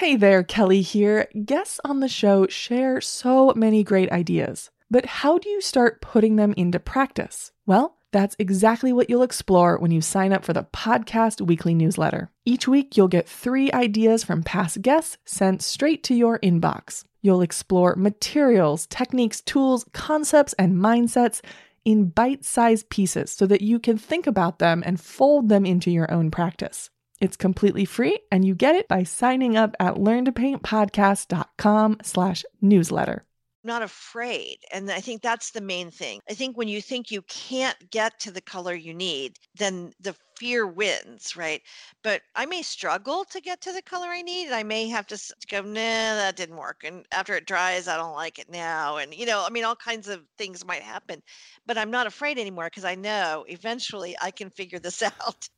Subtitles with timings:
[0.00, 1.28] Hey there, Kelly here.
[1.44, 4.70] Guests on the show share so many great ideas.
[4.90, 7.52] But how do you start putting them into practice?
[7.66, 12.30] Well, that's exactly what you'll explore when you sign up for the podcast weekly newsletter.
[12.46, 17.04] Each week, you'll get three ideas from past guests sent straight to your inbox.
[17.20, 21.42] You'll explore materials, techniques, tools, concepts, and mindsets
[21.84, 25.90] in bite sized pieces so that you can think about them and fold them into
[25.90, 26.88] your own practice.
[27.20, 33.26] It's completely free and you get it by signing up at learntopaintpodcast.com slash newsletter.
[33.62, 34.56] not afraid.
[34.72, 36.20] And I think that's the main thing.
[36.30, 40.16] I think when you think you can't get to the color you need, then the
[40.38, 41.60] fear wins, right?
[42.02, 44.46] But I may struggle to get to the color I need.
[44.46, 46.84] And I may have to go, nah, that didn't work.
[46.84, 48.96] And after it dries, I don't like it now.
[48.96, 51.22] And, you know, I mean, all kinds of things might happen.
[51.66, 55.48] But I'm not afraid anymore because I know eventually I can figure this out.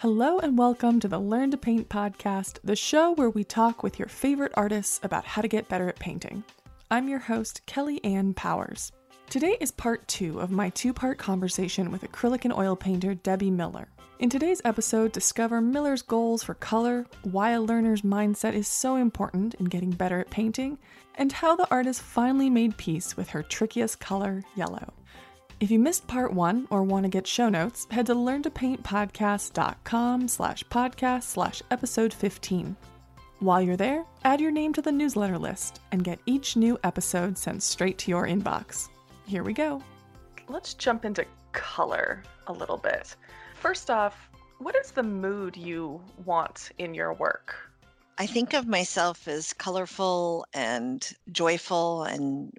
[0.00, 3.98] Hello and welcome to the Learn to Paint podcast, the show where we talk with
[3.98, 6.42] your favorite artists about how to get better at painting.
[6.90, 8.92] I'm your host, Kelly Ann Powers.
[9.28, 13.50] Today is part two of my two part conversation with acrylic and oil painter Debbie
[13.50, 13.88] Miller.
[14.20, 19.52] In today's episode, discover Miller's goals for color, why a learner's mindset is so important
[19.56, 20.78] in getting better at painting,
[21.16, 24.94] and how the artist finally made peace with her trickiest color, yellow.
[25.60, 30.64] If you missed part one or want to get show notes, head to learntopaintpodcast.com slash
[30.64, 32.74] podcast slash episode 15.
[33.40, 37.36] While you're there, add your name to the newsletter list and get each new episode
[37.36, 38.88] sent straight to your inbox.
[39.26, 39.82] Here we go.
[40.48, 43.14] Let's jump into color a little bit.
[43.54, 47.54] First off, what is the mood you want in your work?
[48.16, 52.50] I think of myself as colorful and joyful and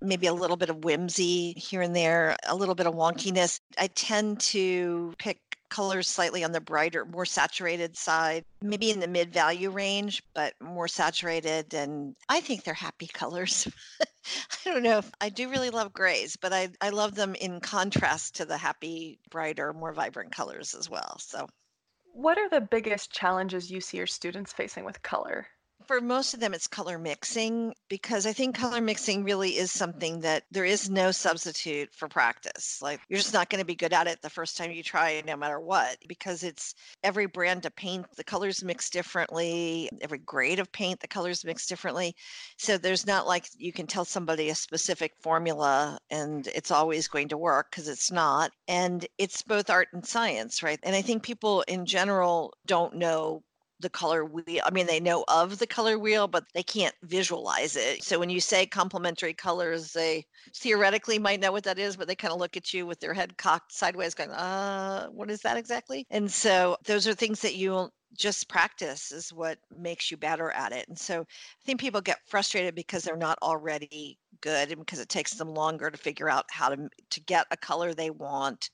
[0.00, 3.60] maybe a little bit of whimsy here and there, a little bit of wonkiness.
[3.78, 9.08] I tend to pick colors slightly on the brighter, more saturated side, maybe in the
[9.08, 11.74] mid value range, but more saturated.
[11.74, 13.66] And I think they're happy colors.
[14.00, 18.36] I don't know I do really love grays, but I, I love them in contrast
[18.36, 21.16] to the happy, brighter, more vibrant colors as well.
[21.20, 21.46] So
[22.12, 25.46] What are the biggest challenges you see your students facing with color?
[25.86, 30.20] For most of them it's color mixing because i think color mixing really is something
[30.20, 32.80] that there is no substitute for practice.
[32.82, 35.22] Like you're just not going to be good at it the first time you try
[35.26, 36.74] no matter what because it's
[37.04, 41.66] every brand of paint the colors mix differently every grade of paint the colors mix
[41.66, 42.14] differently.
[42.56, 47.28] So there's not like you can tell somebody a specific formula and it's always going
[47.28, 48.50] to work because it's not.
[48.68, 50.80] And it's both art and science right?
[50.82, 53.42] And i think people in general don't know
[53.80, 54.62] the color wheel.
[54.64, 58.02] I mean, they know of the color wheel, but they can't visualize it.
[58.02, 62.14] So when you say complementary colors, they theoretically might know what that is, but they
[62.14, 65.56] kind of look at you with their head cocked sideways, going, uh, what is that
[65.56, 66.06] exactly?
[66.10, 70.72] And so those are things that you just practice is what makes you better at
[70.72, 70.88] it.
[70.88, 75.08] And so I think people get frustrated because they're not already good and because it
[75.08, 78.70] takes them longer to figure out how to to get a color they want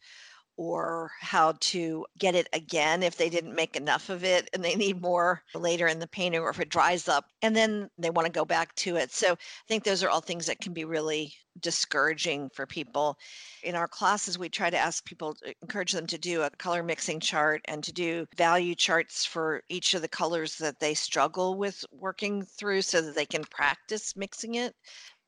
[0.56, 4.74] or how to get it again if they didn't make enough of it and they
[4.74, 8.26] need more later in the painting or if it dries up and then they want
[8.26, 9.10] to go back to it.
[9.12, 9.36] So I
[9.68, 13.18] think those are all things that can be really discouraging for people.
[13.62, 16.82] In our classes, we try to ask people, to encourage them to do a color
[16.82, 21.56] mixing chart and to do value charts for each of the colors that they struggle
[21.56, 24.74] with working through so that they can practice mixing it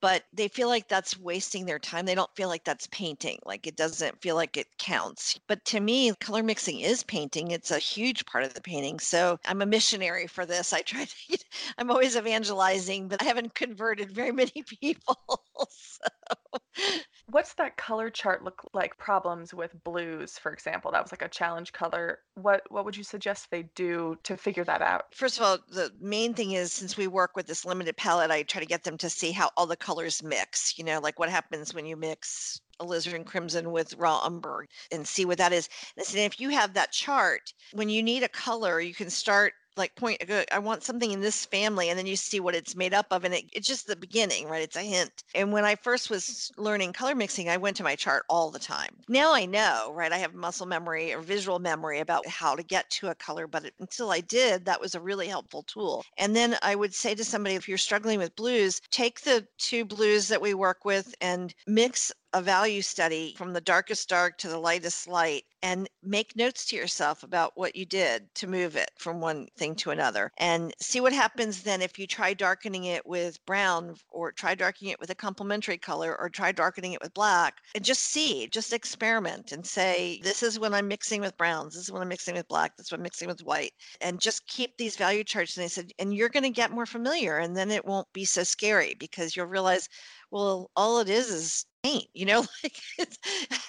[0.04, 2.04] but they feel like that's wasting their time.
[2.04, 3.38] They don't feel like that's painting.
[3.47, 5.41] Like it doesn't feel like it counts.
[5.48, 7.53] But to me, color mixing is painting.
[7.53, 8.98] It's a huge part of the painting.
[9.00, 10.75] So I'm a missionary for this.
[10.75, 11.38] I try to,
[11.78, 15.16] I'm always evangelizing, but I haven't converted very many people.
[15.70, 16.98] so.
[17.26, 18.98] What's that color chart look like?
[18.98, 22.20] Problems with blues, for example, that was like a challenge color.
[22.34, 25.14] What what would you suggest they do to figure that out?
[25.14, 28.42] First of all, the main thing is since we work with this limited palette, I
[28.42, 30.78] try to get them to see how all the colors mix.
[30.78, 35.24] You know, like what happens when you mix alizarin crimson with raw umber and see
[35.24, 35.68] what that is.
[35.96, 39.94] And if you have that chart, when you need a color, you can start like
[39.96, 42.94] point uh, i want something in this family and then you see what it's made
[42.94, 44.62] up of and it, it's just the beginning right?
[44.62, 45.22] It's a hint.
[45.34, 48.58] And when i first was learning color mixing i went to my chart all the
[48.58, 48.96] time.
[49.08, 50.12] Now i know right?
[50.12, 53.70] I have muscle memory or visual memory about how to get to a color but
[53.81, 56.04] until i did that was a really helpful tool.
[56.19, 59.84] And then i would say to somebody if you're struggling with blues take the two
[59.84, 64.49] blues that we work with and mix a value study from the darkest dark to
[64.49, 68.90] the lightest light and make notes to yourself about what you did to move it
[68.99, 73.05] from one thing to another and see what happens then if you try darkening it
[73.06, 77.14] with brown or try darkening it with a complementary color or try darkening it with
[77.14, 81.75] black and just see, just experiment and say, this is when I'm mixing with browns,
[81.75, 83.72] this is when I'm mixing with black, this is when I'm mixing with white,
[84.02, 85.56] and just keep these value charts.
[85.56, 88.26] And they said, and you're going to get more familiar and then it won't be
[88.26, 89.88] so scary because you'll realize,
[90.31, 92.78] well, all it is is paint, you know, like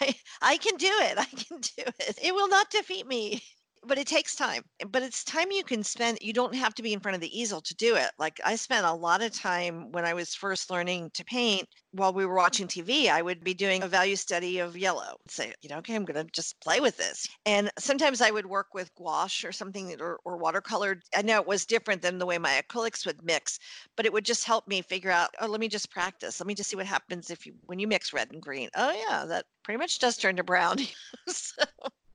[0.02, 1.18] I, I can do it.
[1.20, 2.20] I can do it.
[2.24, 3.44] It will not defeat me
[3.88, 6.84] but it takes time eh, but it's time you can spend you don't have to
[6.84, 9.32] be in front of the easel to do it like i spent a lot of
[9.32, 12.38] time when i was first learning to paint while we were mm.
[12.38, 15.96] watching tv i would be doing a value study of yellow say you know okay
[15.96, 17.28] i'm going to just play with this.
[17.46, 21.48] And sometimes i would work with gouache or something or, or watercolor i know it
[21.48, 23.60] was different than the way my acrylics would mix
[23.96, 26.56] but it would just help me figure out oh let me just practice let me
[26.56, 28.70] just see what happens if you when you mix red and green.
[28.76, 30.78] Oh yeah that pretty much does turn to brown
[31.28, 31.64] so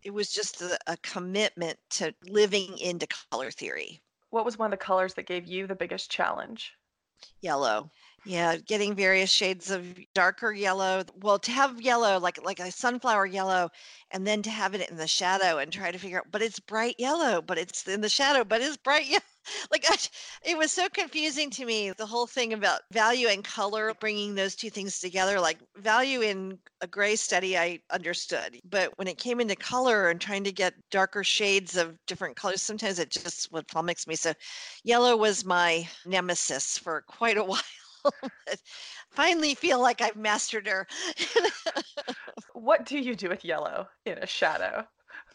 [0.02, 4.02] it was just a, a commitment to living into color theory.
[4.30, 6.72] What was one of the colors that gave you the biggest challenge?
[7.40, 7.90] Yellow.
[8.22, 11.04] Yeah, getting various shades of darker yellow.
[11.22, 13.70] Well, to have yellow like like a sunflower yellow
[14.10, 16.60] and then to have it in the shadow and try to figure out but it's
[16.60, 19.22] bright yellow, but it's in the shadow, but it's bright yellow.
[19.72, 19.86] Like
[20.44, 24.54] it was so confusing to me the whole thing about value and color bringing those
[24.54, 29.40] two things together like value in a gray study I understood, but when it came
[29.40, 33.66] into color and trying to get darker shades of different colors sometimes it just would
[33.68, 34.14] flummox me.
[34.14, 34.34] So
[34.84, 37.62] yellow was my nemesis for quite a while.
[39.10, 40.86] finally feel like I've mastered her.
[42.54, 44.86] what do you do with yellow in a shadow?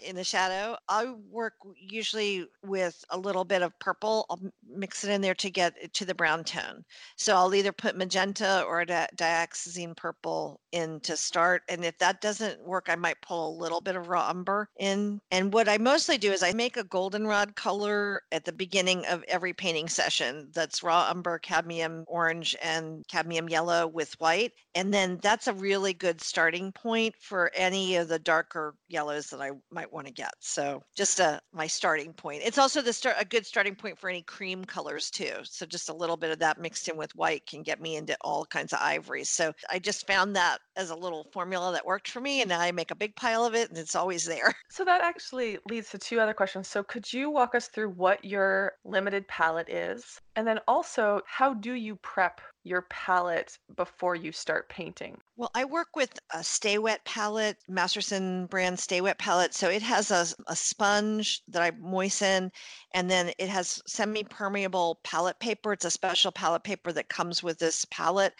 [0.02, 0.76] In the shadow.
[0.90, 4.26] I work usually with a little bit of purple.
[4.30, 6.84] I'll mix it in there to get to the brown tone.
[7.18, 11.64] So I'll either put magenta or di- dioxazine purple in to start.
[11.70, 15.20] And if that doesn't work, I might pull a little bit of raw umber in.
[15.32, 19.24] And what I mostly do is I make a goldenrod color at the beginning of
[19.28, 24.54] every painting session that's raw umber, cadmium orange, and cadmium yellow with white.
[24.74, 29.42] And then that's a really good starting point for any of the darker yellows that
[29.42, 30.34] I might might want to get.
[30.40, 32.42] So just a my starting point.
[32.44, 35.34] It's also the start a good starting point for any cream colors too.
[35.44, 38.18] So just a little bit of that mixed in with white can get me into
[38.22, 39.30] all kinds of ivories.
[39.30, 42.72] So I just found that as a little formula that worked for me and I
[42.72, 44.54] make a big pile of it and it's always there.
[44.68, 46.68] So that actually leads to two other questions.
[46.68, 50.20] So could you walk us through what your limited palette is?
[50.36, 55.18] And then also, how do you prep your palette before you start painting?
[55.38, 59.54] Well, I work with a Stay Wet palette, Masterson brand Stay Wet palette.
[59.54, 62.52] So it has a, a sponge that I moisten,
[62.94, 65.74] and then it has semi permeable palette paper.
[65.74, 68.34] It's a special palette paper that comes with this palette.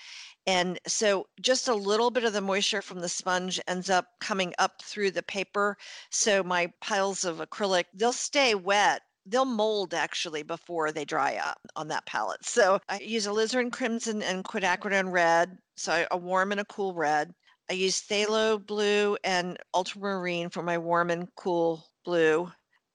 [0.48, 4.54] And so just a little bit of the moisture from the sponge ends up coming
[4.60, 5.78] up through the paper.
[6.12, 11.60] So my piles of acrylic, they'll stay wet they'll mold actually before they dry up
[11.76, 12.46] on that palette.
[12.46, 15.58] So I use alizarin crimson and quinacridone red.
[15.76, 17.34] So a warm and a cool red.
[17.70, 22.52] I use phthalo blue and ultramarine for my warm and cool blue.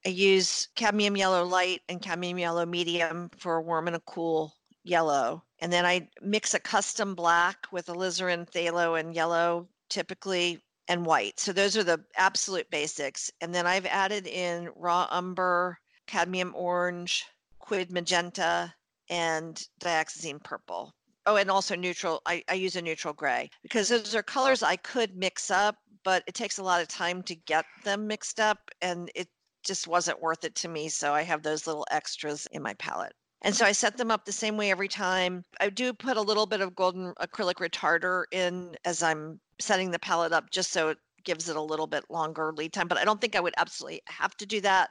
[0.07, 4.55] I use cadmium yellow light and cadmium yellow medium for a warm and a cool
[4.85, 5.43] yellow.
[5.59, 11.39] And then I mix a custom black with alizarin, phthalo, and yellow typically and white.
[11.39, 13.31] So those are the absolute basics.
[13.41, 15.79] And then I've added in raw umber,
[16.11, 17.25] cadmium orange,
[17.61, 18.75] quin magenta,
[19.09, 20.93] and dioxazine purple.
[21.27, 22.21] Oh, and also neutral.
[22.27, 26.25] I, I use a neutral gray because those are colors I could mix up, but
[26.27, 29.29] it takes a lot of time to get them mixed up, and it
[29.63, 30.89] just wasn't worth it to me.
[30.89, 33.13] So I have those little extras in my palette.
[33.43, 35.45] And so I set them up the same way every time.
[35.61, 39.99] I do put a little bit of golden acrylic retarder in as I'm setting the
[39.99, 43.05] palette up just so it gives it a little bit longer lead time, but I
[43.05, 44.91] don't think I would absolutely have to do that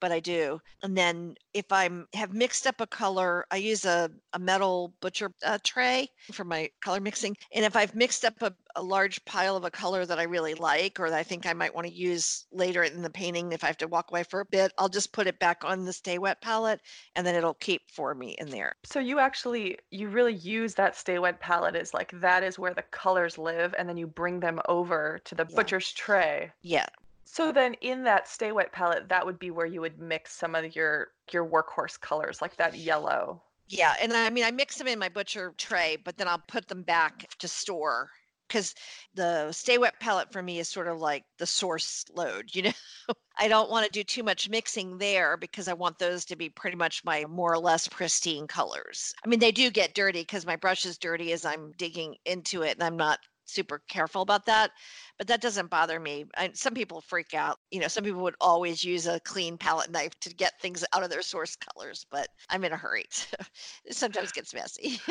[0.00, 0.60] but I do.
[0.82, 5.32] And then if I'm have mixed up a color, I use a, a metal butcher
[5.44, 7.36] uh, tray for my color mixing.
[7.54, 10.54] And if I've mixed up a, a large pile of a color that I really
[10.54, 13.64] like or that I think I might want to use later in the painting, if
[13.64, 15.92] I have to walk away for a bit, I'll just put it back on the
[15.92, 16.80] Stay Wet palette
[17.16, 18.74] and then it'll keep for me in there.
[18.84, 22.74] So you actually you really use that Stay Wet palette as like that is where
[22.74, 25.56] the colors live and then you bring them over to the yeah.
[25.56, 26.50] butcher's tray.
[26.62, 26.86] Yeah,
[27.24, 30.54] so then in that stay wet palette, that would be where you would mix some
[30.54, 33.42] of your your workhorse colors, like that yellow.
[33.68, 36.68] Yeah, and I mean I mix them in my butcher tray, but then I'll put
[36.68, 38.10] them back to store
[38.48, 38.74] because
[39.14, 42.62] the stay wet palette for me is sort of like the source load you
[43.08, 46.36] know i don't want to do too much mixing there because i want those to
[46.36, 50.20] be pretty much my more or less pristine colors i mean they do get dirty
[50.20, 53.18] because my brush is dirty as i'm digging into it and i'm not
[53.54, 54.72] super careful about that,
[55.18, 56.26] but that doesn't bother me.
[56.36, 57.58] I, some people freak out.
[57.70, 61.02] You know, some people would always use a clean palette knife to get things out
[61.04, 63.06] of their source colors, but I'm in a hurry.
[63.14, 63.36] So
[63.84, 64.98] it sometimes gets messy.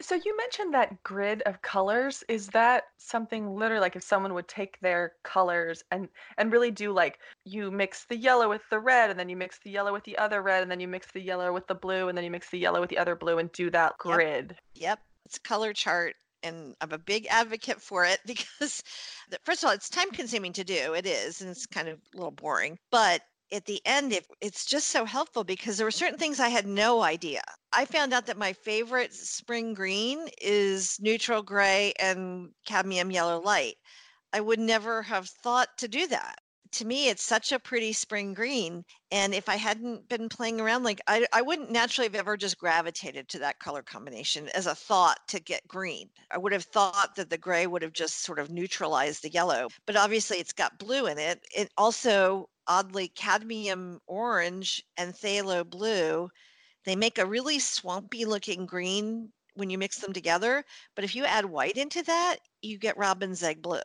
[0.00, 2.22] So you mentioned that grid of colors.
[2.28, 6.92] Is that something literally like if someone would take their colors and and really do
[6.92, 10.04] like you mix the yellow with the red and then you mix the yellow with
[10.04, 12.30] the other red and then you mix the yellow with the blue and then you
[12.30, 14.20] mix the yellow with the other blue and do that Yep.
[14.20, 14.56] grid?
[14.74, 15.00] Yep.
[15.26, 18.82] It's a color chart and I'm a big advocate for it because
[19.44, 20.94] first of all, it's time consuming to do.
[20.94, 22.78] It is, and it's kind of a little boring.
[22.90, 26.48] But at the end, it, it's just so helpful because there were certain things I
[26.48, 27.42] had no idea.
[27.72, 33.76] I found out that my favorite spring green is neutral gray and cadmium yellow light.
[34.32, 36.36] I would never have thought to do that.
[36.72, 38.84] To me, it's such a pretty spring green.
[39.10, 42.58] And if I hadn't been playing around, like I, I wouldn't naturally have ever just
[42.58, 46.10] gravitated to that color combination as a thought to get green.
[46.30, 49.68] I would have thought that the gray would have just sort of neutralized the yellow.
[49.86, 51.44] But obviously, it's got blue in it.
[51.54, 56.30] It also, oddly, cadmium orange and phthalo blue,
[56.84, 60.64] they make a really swampy looking green when you mix them together.
[60.94, 63.80] But if you add white into that, you get robin's egg blue.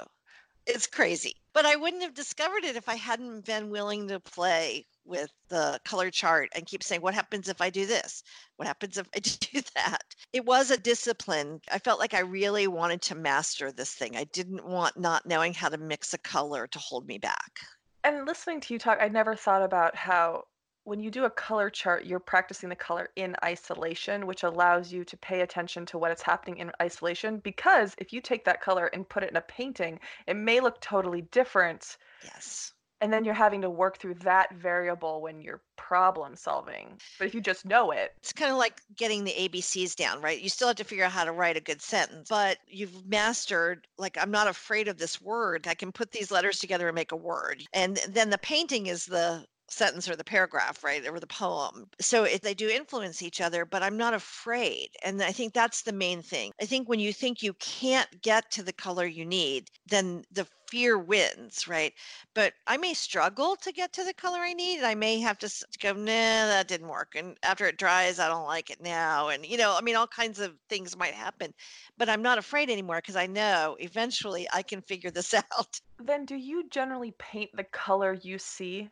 [0.66, 1.36] It's crazy.
[1.54, 5.80] But I wouldn't have discovered it if I hadn't been willing to play with the
[5.86, 8.24] color chart and keep saying, what happens if I do this?
[8.58, 10.16] What happens if I do that?
[10.34, 11.62] It was a discipline.
[11.72, 14.16] I felt like I really wanted to master this thing.
[14.16, 17.60] I didn't want not knowing how to mix a color to hold me back.
[18.04, 20.46] And listening to you talk, I never thought about how
[20.86, 25.04] when you do a color chart, you're practicing the color in isolation, which allows you
[25.04, 27.40] to pay attention to what is happening in isolation.
[27.40, 30.80] Because if you take that color and put it in a painting, it may look
[30.82, 31.98] totally different.
[32.24, 32.72] Yes.
[33.02, 36.98] And then you're having to work through that variable when you're problem solving.
[37.20, 40.40] But if you just know it, It's kind of like getting the ABCs down, right?
[40.40, 43.88] You still have to figure out how to write a good sentence, but you've mastered,
[43.98, 45.68] like, I'm not afraid of this word.
[45.68, 47.64] I can put these letters together and make a word.
[47.74, 51.08] And then the painting is the sentence or the paragraph, right?
[51.08, 51.88] Or the poem.
[52.00, 54.90] So it, they do influence each other, but I'm not afraid.
[55.04, 56.52] And I think that's the main thing.
[56.62, 60.48] I think when you think you can't get to the color you need, then the
[60.70, 61.94] fear wins, right?
[62.34, 64.78] But I may struggle to get to the color I need.
[64.78, 65.50] And I may have to
[65.82, 67.16] go, nah, that didn't work.
[67.16, 69.30] And after it dries, I don't like it now.
[69.30, 71.54] And, you know, I mean, all kinds of things might happen.
[71.98, 75.80] But I'm not afraid anymore because I know eventually I can figure this out.
[76.00, 78.90] then do you generally paint the color you see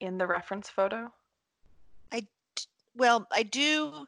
[0.00, 1.12] in the reference photo?
[2.12, 2.26] I
[2.94, 4.06] well, I do.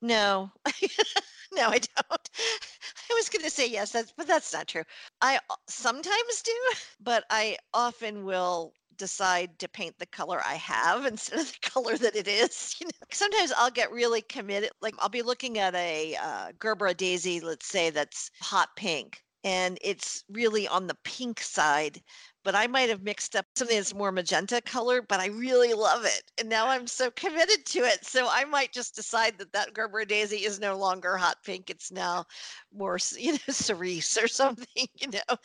[0.00, 0.50] No,
[1.52, 2.30] no, I don't.
[3.10, 4.82] I was going to say yes, that's, but that's not true.
[5.20, 5.38] I
[5.68, 11.52] sometimes do, but I often will decide to paint the color I have instead of
[11.52, 12.76] the color that it is.
[12.80, 14.70] You know, sometimes I'll get really committed.
[14.80, 19.78] Like I'll be looking at a uh, Gerbera daisy, let's say that's hot pink, and
[19.82, 22.00] it's really on the pink side.
[22.44, 26.04] But I might have mixed up something that's more magenta color, but I really love
[26.04, 26.22] it.
[26.38, 28.04] And now I'm so committed to it.
[28.04, 31.70] So I might just decide that that Gerber daisy is no longer hot pink.
[31.70, 32.24] It's now
[32.72, 35.36] more, you know, cerise or something, you know.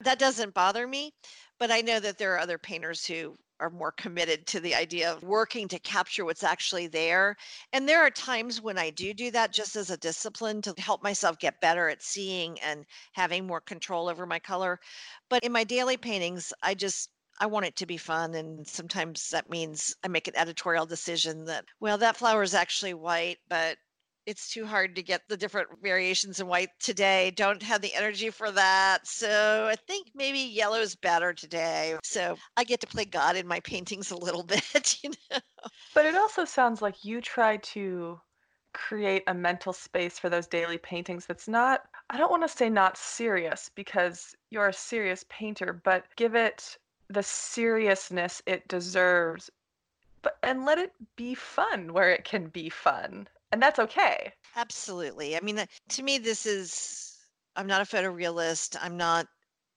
[0.00, 1.14] That doesn't bother me.
[1.58, 5.10] But I know that there are other painters who are more committed to the idea
[5.10, 7.34] of working to capture what's actually there.
[7.72, 11.02] And there are times when I do do that just as a discipline to help
[11.02, 14.78] myself get better at seeing and having more control over my color.
[15.30, 19.30] But in my daily paintings, I just I want it to be fun and sometimes
[19.30, 23.78] that means I make an editorial decision that well that flower is actually white, but
[24.26, 27.32] it's too hard to get the different variations in white today.
[27.36, 29.06] Don't have the energy for that.
[29.06, 31.96] So I think maybe yellow is better today.
[32.02, 35.38] So I get to play God in my paintings a little bit, you know.
[35.94, 38.20] But it also sounds like you try to
[38.72, 42.68] create a mental space for those daily paintings that's not, I don't want to say
[42.68, 46.76] not serious because you're a serious painter, but give it
[47.08, 49.50] the seriousness it deserves.
[50.22, 53.28] But and let it be fun where it can be fun.
[53.54, 54.32] And that's okay.
[54.56, 55.36] Absolutely.
[55.36, 57.16] I mean, to me, this is,
[57.54, 58.76] I'm not a photorealist.
[58.82, 59.28] I'm not,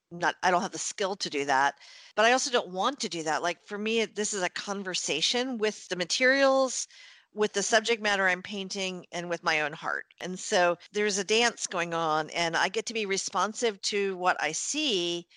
[0.10, 1.76] not, I don't have the skill to do that,
[2.16, 3.44] but I also don't want to do that.
[3.44, 6.88] Like for me, this is a conversation with the materials,
[7.36, 10.06] with the subject matter I'm painting, and with my own heart.
[10.22, 14.42] And so there's a dance going on, and I get to be responsive to what
[14.42, 15.28] I see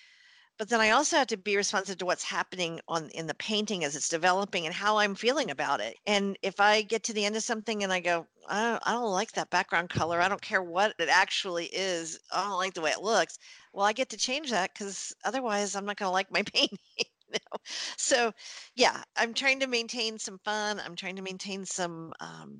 [0.61, 3.83] but then I also have to be responsive to what's happening on in the painting
[3.83, 5.97] as it's developing and how I'm feeling about it.
[6.05, 8.91] And if I get to the end of something and I go, I don't, I
[8.91, 10.21] don't like that background color.
[10.21, 12.19] I don't care what it actually is.
[12.31, 13.39] I don't like the way it looks.
[13.73, 16.77] Well, I get to change that because otherwise I'm not going to like my painting.
[17.97, 18.31] So,
[18.75, 20.79] yeah, I'm trying to maintain some fun.
[20.85, 22.59] I'm trying to maintain some um,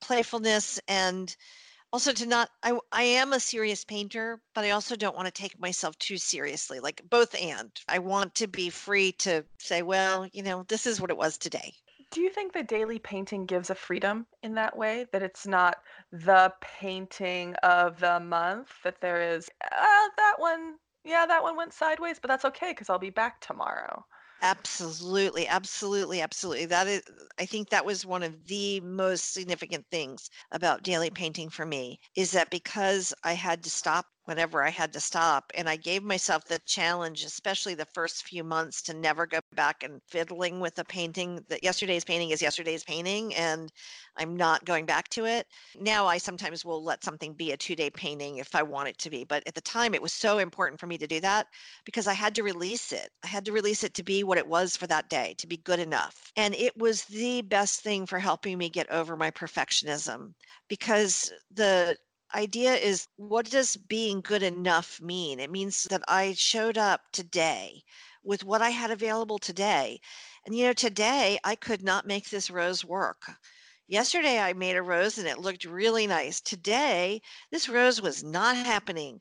[0.00, 1.36] playfulness and
[1.92, 5.32] also to not I I am a serious painter, but I also don't want to
[5.32, 6.80] take myself too seriously.
[6.80, 7.70] Like both and.
[7.88, 11.38] I want to be free to say, well, you know, this is what it was
[11.38, 11.74] today.
[12.10, 15.82] Do you think the daily painting gives a freedom in that way that it's not
[16.10, 21.72] the painting of the month that there is uh, that one yeah, that one went
[21.72, 24.04] sideways, but that's okay because I'll be back tomorrow.
[24.42, 26.66] Absolutely, absolutely, absolutely.
[26.66, 27.02] That is,
[27.38, 31.98] I think that was one of the most significant things about daily painting for me
[32.16, 35.50] is that because I had to stop whenever I had to stop.
[35.54, 39.82] And I gave myself the challenge, especially the first few months, to never go back
[39.82, 41.44] and fiddling with a painting.
[41.48, 43.72] That yesterday's painting is yesterday's painting, and
[44.16, 45.46] I'm not going back to it.
[45.78, 48.98] Now I sometimes will let something be a two day painting if I want it
[48.98, 49.24] to be.
[49.24, 51.46] But at the time, it was so important for me to do that
[51.84, 53.10] because I had to release it.
[53.24, 55.56] I had to release it to be what it was for that day, to be
[55.58, 56.32] good enough.
[56.36, 60.34] And it was the best thing for helping me get over my perfectionism
[60.68, 61.96] because the
[62.34, 65.40] idea is what does being good enough mean?
[65.40, 67.84] It means that I showed up today
[68.22, 70.00] with what I had available today.
[70.44, 73.22] And you know, today I could not make this rose work.
[73.88, 76.40] Yesterday I made a rose and it looked really nice.
[76.40, 77.20] Today,
[77.50, 79.20] this rose was not happening.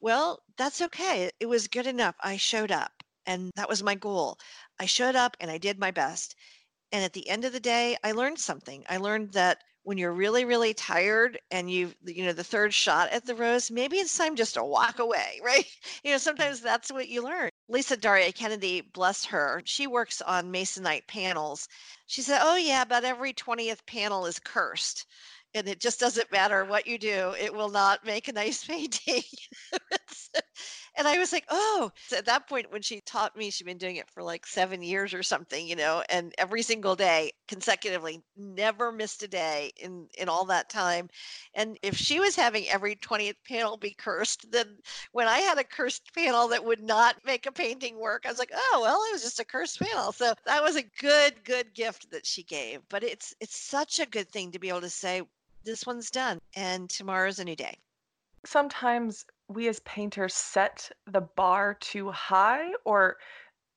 [0.00, 1.30] Well, that's okay.
[1.40, 2.14] It was good enough.
[2.20, 4.38] I showed up and that was my goal.
[4.78, 6.36] I showed up and I did my best.
[6.92, 8.84] And at the end of the day, I learned something.
[8.88, 13.10] I learned that when you're really really tired and you you know the third shot
[13.10, 15.66] at the rose maybe it's time just to walk away right?
[16.04, 17.50] You know sometimes that's what you learn.
[17.68, 21.68] Lisa daria kennedy bless her she works on masonite panels.
[22.06, 25.06] She said oh yeah about every 20th panel is cursed
[25.54, 29.22] and it just doesn't matter what you do it will not make a nice painting
[30.96, 33.78] and I was like, oh, so at that point when she taught me, she'd been
[33.78, 38.22] doing it for like seven years or something, you know, and every single day consecutively,
[38.36, 41.08] never missed a day in in all that time.
[41.54, 44.66] And if she was having every 20th panel be cursed, then
[45.12, 48.38] when I had a cursed panel that would not make a painting work, I was
[48.38, 50.12] like, oh well, it was just a cursed panel.
[50.12, 52.80] So that was a good, good gift that she gave.
[52.88, 55.22] But it's it's such a good thing to be able to say,
[55.64, 57.76] this one's done and tomorrow's a new day
[58.44, 63.18] sometimes we as painters set the bar too high or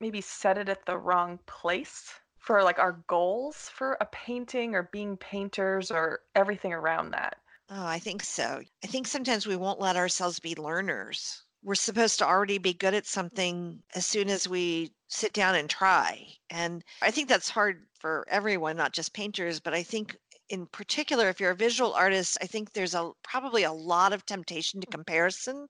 [0.00, 4.84] maybe set it at the wrong place for like our goals for a painting or
[4.84, 7.38] being painters or everything around that.
[7.68, 8.62] Oh, I think so.
[8.84, 11.42] I think sometimes we won't let ourselves be learners.
[11.62, 15.68] We're supposed to already be good at something as soon as we sit down and
[15.68, 16.28] try.
[16.48, 20.16] And I think that's hard for everyone, not just painters, but I think
[20.48, 24.24] in particular, if you're a visual artist, I think there's a probably a lot of
[24.26, 24.90] temptation to mm.
[24.92, 25.66] comparison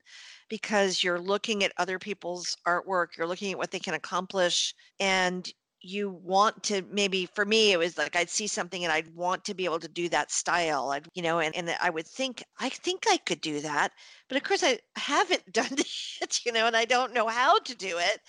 [0.48, 5.52] because you're looking at other people's artwork, you're looking at what they can accomplish, and
[5.80, 9.44] you want to maybe for me it was like i'd see something and i'd want
[9.44, 12.42] to be able to do that style i'd you know and, and i would think
[12.58, 13.92] i think i could do that
[14.28, 17.74] but of course i haven't done it you know and i don't know how to
[17.76, 18.20] do it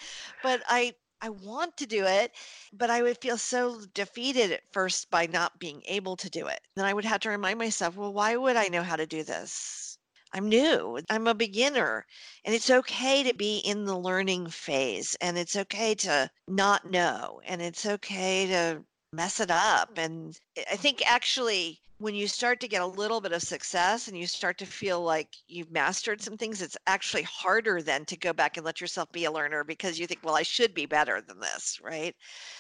[0.43, 2.33] but i I want to do it,
[2.71, 6.61] but I would feel so defeated at first by not being able to do it.
[6.75, 9.23] Then I would have to remind myself, well, why would I know how to do
[9.23, 9.97] this?
[10.33, 10.99] I'm new.
[11.09, 12.05] I'm a beginner.
[12.45, 17.41] And it's okay to be in the learning phase and it's okay to not know
[17.45, 19.97] and it's okay to mess it up.
[19.97, 20.37] And
[20.69, 24.27] I think actually when you start to get a little bit of success and you
[24.27, 28.55] start to feel like you've mastered some things, it's actually harder then to go back
[28.55, 31.39] and let yourself be a learner because you think, well, I should be better than
[31.39, 32.15] this, right?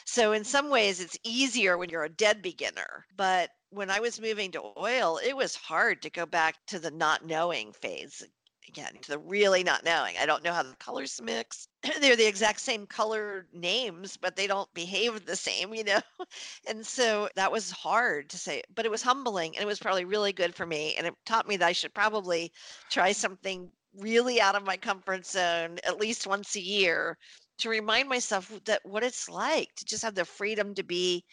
[0.05, 3.05] So, in some ways, it's easier when you're a dead beginner.
[3.15, 6.91] But when I was moving to oil, it was hard to go back to the
[6.91, 8.23] not knowing phase
[8.67, 10.15] again to the really not knowing.
[10.19, 11.67] I don't know how the colors mix.
[12.01, 16.01] They're the exact same color names, but they don't behave the same, you know?
[16.67, 20.05] and so that was hard to say, but it was humbling and it was probably
[20.05, 20.95] really good for me.
[20.97, 22.51] And it taught me that I should probably
[22.89, 27.17] try something really out of my comfort zone at least once a year
[27.59, 31.23] to remind myself that what it's like to just have the freedom to be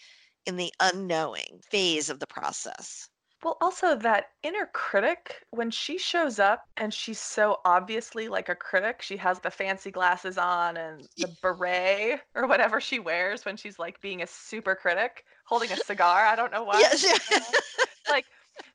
[0.46, 3.08] in the unknowing phase of the process.
[3.44, 8.54] Well, also that inner critic, when she shows up and she's so obviously like a
[8.54, 13.58] critic, she has the fancy glasses on and the beret or whatever she wears when
[13.58, 16.24] she's like being a super critic, holding a cigar.
[16.24, 16.78] I don't know why.
[16.80, 17.04] Yes.
[18.08, 18.24] like,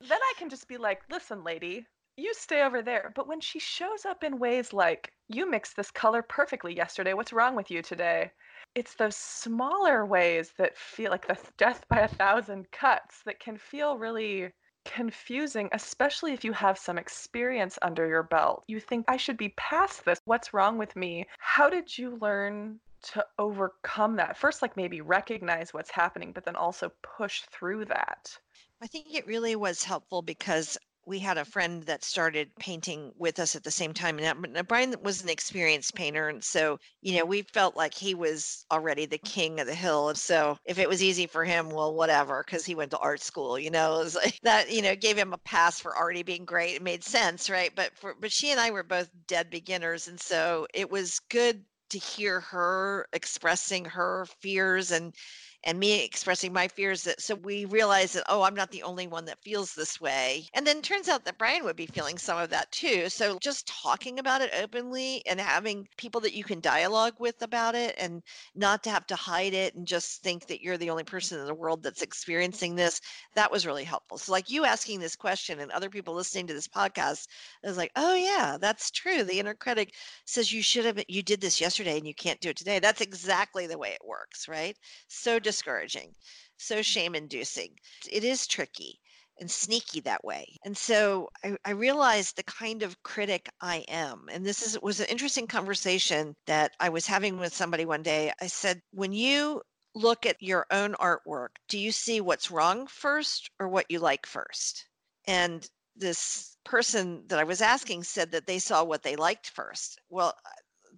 [0.07, 3.11] then I can just be like, listen, lady, you stay over there.
[3.15, 7.33] But when she shows up in ways like, you mixed this color perfectly yesterday, what's
[7.33, 8.31] wrong with you today?
[8.75, 13.57] It's those smaller ways that feel like the death by a thousand cuts that can
[13.57, 14.51] feel really
[14.89, 18.63] confusing, especially if you have some experience under your belt.
[18.67, 20.19] You think, I should be past this.
[20.25, 21.27] What's wrong with me?
[21.37, 22.79] How did you learn
[23.13, 24.37] to overcome that?
[24.37, 28.35] First, like maybe recognize what's happening, but then also push through that.
[28.81, 30.77] I think it really was helpful because
[31.09, 34.19] we had a friend that started painting with us at the same time.
[34.19, 36.29] And uh, uh, Brian was an experienced painter.
[36.29, 40.13] And so, you know, we felt like he was already the king of the hill.
[40.13, 43.57] So if it was easy for him, well, whatever, because he went to art school,
[43.57, 46.75] you know, like that, you know, gave him a pass for already being great.
[46.75, 47.71] It made sense, right?
[47.75, 50.07] But for, but she and I were both dead beginners.
[50.07, 55.15] And so it was good to hear her expressing her fears and
[55.63, 59.07] and me expressing my fears that so we realized that oh i'm not the only
[59.07, 60.47] one that feels this way.
[60.53, 63.09] And then turns out that brian would be feeling some of that too.
[63.09, 67.75] So just talking about it openly and having people that you can dialogue with about
[67.75, 68.23] it and
[68.55, 71.45] not to have to hide it and just think that you're the only person in
[71.45, 73.01] the world that's experiencing this
[73.35, 74.17] that was really helpful.
[74.17, 77.27] So like you asking this question and other people listening to this podcast
[77.63, 79.23] I was like oh yeah that's true.
[79.23, 79.93] The inner critic
[80.25, 82.79] says you should have you did this yesterday and you can't do it today.
[82.79, 84.77] That's exactly the way it works right?
[85.07, 86.13] So discouraging,
[86.57, 87.71] so shame inducing.
[88.11, 88.99] It is tricky
[89.39, 90.45] and sneaky that way.
[90.63, 94.27] And so I, I, realized the kind of critic I am.
[94.31, 98.31] And this is was an interesting conversation that I was having with somebody one day.
[98.39, 99.63] I said, when you
[99.95, 104.27] look at your own artwork, do you see what's wrong first or what you like
[104.27, 104.85] first?
[105.25, 109.99] And this person that I was asking said that they saw what they liked first.
[110.09, 110.35] Well,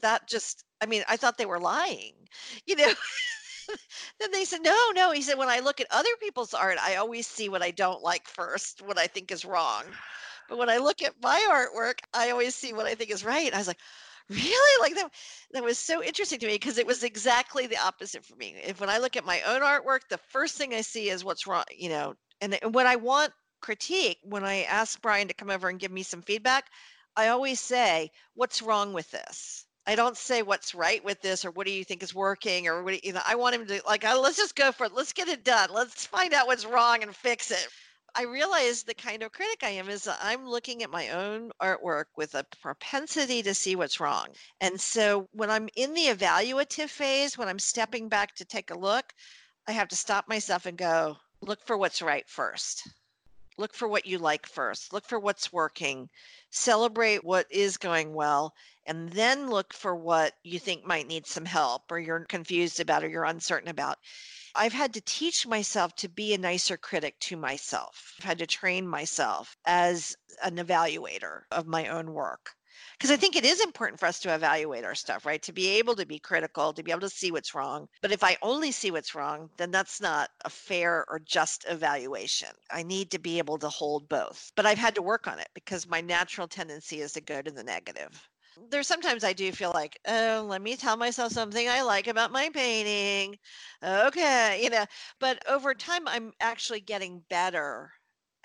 [0.02, 2.14] that just I mean, I thought they were lying.
[2.66, 2.94] You know,
[4.20, 5.12] then they said, no, no.
[5.12, 8.02] He said, when I look at other people's art, I always see what I don't
[8.04, 9.84] like first, what I think is wrong.
[10.50, 13.54] But when I look at my artwork, I always see what I think is right.
[13.54, 13.80] I was like,
[14.30, 14.82] really?
[14.82, 15.12] Like that,
[15.52, 18.56] that was so interesting to me because it was exactly the opposite for me.
[18.64, 21.48] If when I look at my own artwork, the first thing I see is what's
[21.48, 25.50] wrong, you know, and, and when I want critique, when I ask Brian to come
[25.50, 26.66] over and give me some feedback,
[27.16, 29.66] I always say, what's wrong with this?
[29.92, 32.82] I don't say what's right with this or what do you think is working or
[32.82, 33.20] what do you know.
[33.28, 34.94] I want him to like, oh, let's just go for it.
[34.94, 35.68] Let's get it done.
[35.74, 37.68] Let's find out what's wrong and fix it.
[38.16, 41.52] I realize the kind of critic I am is that I'm looking at my own
[41.62, 44.28] artwork with a propensity to see what's wrong.
[44.62, 48.80] And so when I'm in the evaluative phase, when I'm stepping back to take a
[48.80, 49.14] look,
[49.68, 52.88] I have to stop myself and go, look for what's right first.
[53.58, 54.94] Look for what you like first.
[54.94, 56.08] Look for what's working.
[56.50, 58.54] Celebrate what is going well
[58.86, 63.04] and then look for what you think might need some help or you're confused about
[63.04, 63.98] or you're uncertain about.
[64.56, 68.16] I've had to teach myself to be a nicer critic to myself.
[68.20, 72.56] I've had to train myself as an evaluator of my own work
[72.98, 75.42] because I think it is important for us to evaluate our stuff, right?
[75.44, 77.88] To be able to be critical, to be able to see what's wrong.
[78.02, 82.50] But if I only see what's wrong, then that's not a fair or just evaluation.
[82.72, 84.52] I need to be able to hold both.
[84.56, 87.52] But I've had to work on it because my natural tendency is to go to
[87.52, 88.30] the negative
[88.70, 92.32] there's sometimes I do feel like, oh, let me tell myself something I like about
[92.32, 93.38] my painting.
[93.84, 94.86] Okay, you know,
[95.20, 97.92] but over time, I'm actually getting better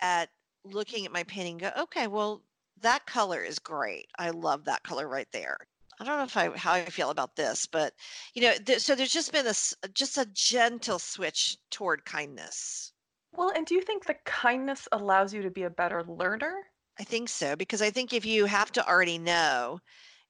[0.01, 0.31] at
[0.65, 1.59] looking at my painting.
[1.59, 2.43] Go, okay, well,
[2.81, 4.07] that color is great.
[4.19, 5.59] I love that color right there.
[6.01, 7.95] I don't know if I how I feel about this, but
[8.35, 9.55] you know, th- so there's just been a
[9.95, 12.93] just a gentle switch toward kindness.
[13.31, 16.73] Well, and do you think the kindness allows you to be a better learner?
[16.99, 19.81] I think so because I think if you have to already know,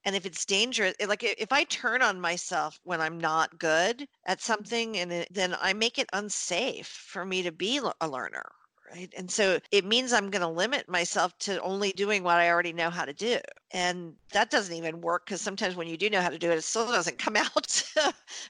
[0.05, 4.40] and if it's dangerous, like if I turn on myself when I'm not good at
[4.42, 8.52] something, and it, then I make it unsafe for me to be a learner
[8.92, 9.12] right?
[9.16, 12.72] And so it means I'm going to limit myself to only doing what I already
[12.72, 13.38] know how to do.
[13.72, 16.59] And that doesn't even work because sometimes when you do know how to do it,
[16.59, 17.85] it still doesn't come out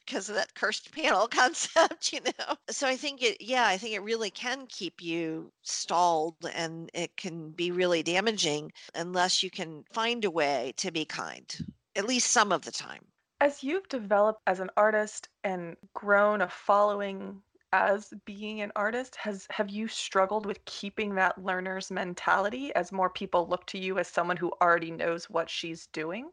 [0.05, 2.57] because of that cursed panel concept, you know?
[2.71, 7.17] So I think it, yeah, I think it really can keep you stalled and it
[7.17, 11.55] can be really damaging unless you can find a way to be kind,
[11.95, 13.05] at least some of the time.
[13.41, 19.47] As you've developed as an artist and grown a following as being an artist has
[19.51, 24.09] have you struggled with keeping that learner's mentality as more people look to you as
[24.09, 26.31] someone who already knows what she's doing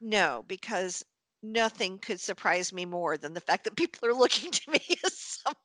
[0.00, 1.04] no because
[1.42, 5.18] nothing could surprise me more than the fact that people are looking to me as
[5.18, 5.56] someone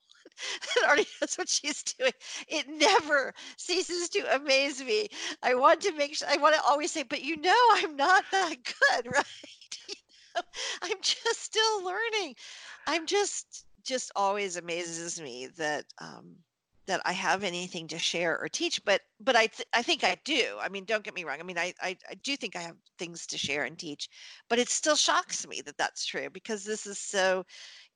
[0.75, 2.11] that already knows what she's doing.
[2.47, 5.09] It never ceases to amaze me.
[5.43, 8.23] I want to make sure, I want to always say, but you know, I'm not
[8.31, 9.25] that good, right?
[9.87, 9.95] You
[10.35, 10.41] know,
[10.83, 12.35] I'm just still learning.
[12.87, 16.35] I'm just just always amazes me that um,
[16.87, 18.83] that I have anything to share or teach.
[18.83, 20.57] But but I th- I think I do.
[20.59, 21.39] I mean, don't get me wrong.
[21.39, 24.09] I mean, I, I I do think I have things to share and teach,
[24.49, 27.45] but it still shocks me that that's true because this is so.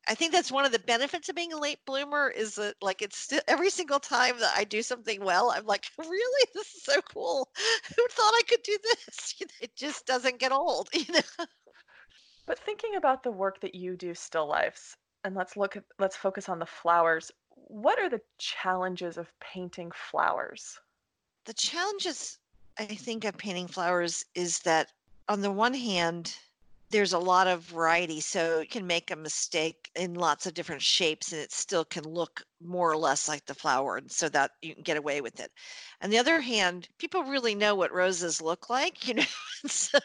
[0.08, 3.02] I think that's one of the benefits of being a late bloomer is that like
[3.02, 7.02] it's every single time that I do something well, I'm like, really, this is so
[7.02, 7.50] cool.
[7.96, 9.36] Who thought I could do this?
[9.62, 11.46] it just doesn't get old, you know.
[12.46, 16.16] But thinking about the work that you do still lifes, and let's look at let's
[16.16, 17.32] focus on the flowers.
[17.50, 20.80] What are the challenges of painting flowers?
[21.46, 22.38] The challenges
[22.78, 24.92] I think of painting flowers is that
[25.28, 26.38] on the one hand,
[26.92, 28.22] there's a lot of variety.
[28.22, 32.04] So you can make a mistake in lots of different shapes and it still can
[32.04, 33.98] look more or less like the flower.
[33.98, 35.52] And so that you can get away with it.
[36.04, 39.24] On the other hand, people really know what roses look like, you know.
[39.66, 39.98] so,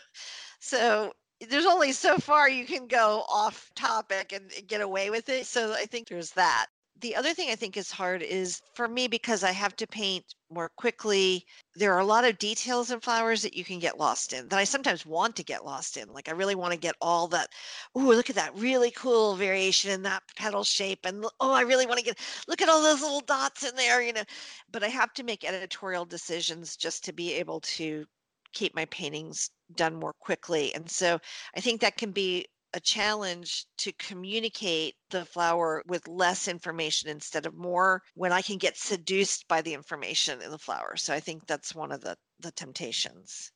[0.59, 1.13] so
[1.49, 5.47] there's only so far you can go off topic and get away with it.
[5.47, 6.67] So I think there's that
[7.01, 10.35] the other thing I think is hard is for me because I have to paint
[10.51, 11.47] more quickly.
[11.75, 14.59] There are a lot of details in flowers that you can get lost in that
[14.59, 16.13] I sometimes want to get lost in.
[16.13, 17.49] Like I really want to get all that.
[17.95, 21.01] Oh, look at that really cool variation in that petal shape.
[21.05, 24.03] And oh, I really want to get look at all those little dots in there,
[24.03, 24.25] you know.
[24.71, 28.05] But I have to make editorial decisions just to be able to
[28.53, 30.75] keep my paintings done more quickly.
[30.75, 31.19] And so
[31.57, 37.47] I think that can be a challenge to communicate the flower with less information instead
[37.47, 40.97] of more when I can get seduced by the information in the flower.
[40.97, 43.51] So I think that's one of the, the temptations.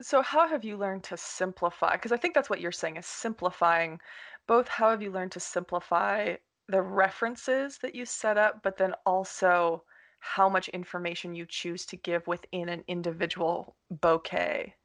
[0.00, 1.92] So, how have you learned to simplify?
[1.92, 4.00] Because I think that's what you're saying is simplifying.
[4.46, 6.36] Both, how have you learned to simplify
[6.68, 9.82] the references that you set up, but then also
[10.20, 14.76] how much information you choose to give within an individual bouquet?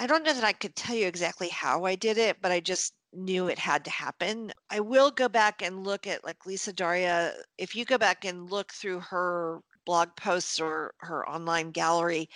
[0.00, 2.60] I don't know that I could tell you exactly how I did it, but I
[2.60, 4.50] just knew it had to happen.
[4.70, 7.34] I will go back and look at like Lisa Daria.
[7.58, 12.30] If you go back and look through her blog posts or her online gallery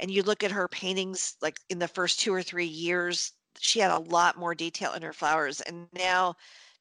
[0.00, 3.78] and you look at her paintings like in the first two or three years, she
[3.78, 5.60] had a lot more detail in her flowers.
[5.60, 6.34] And now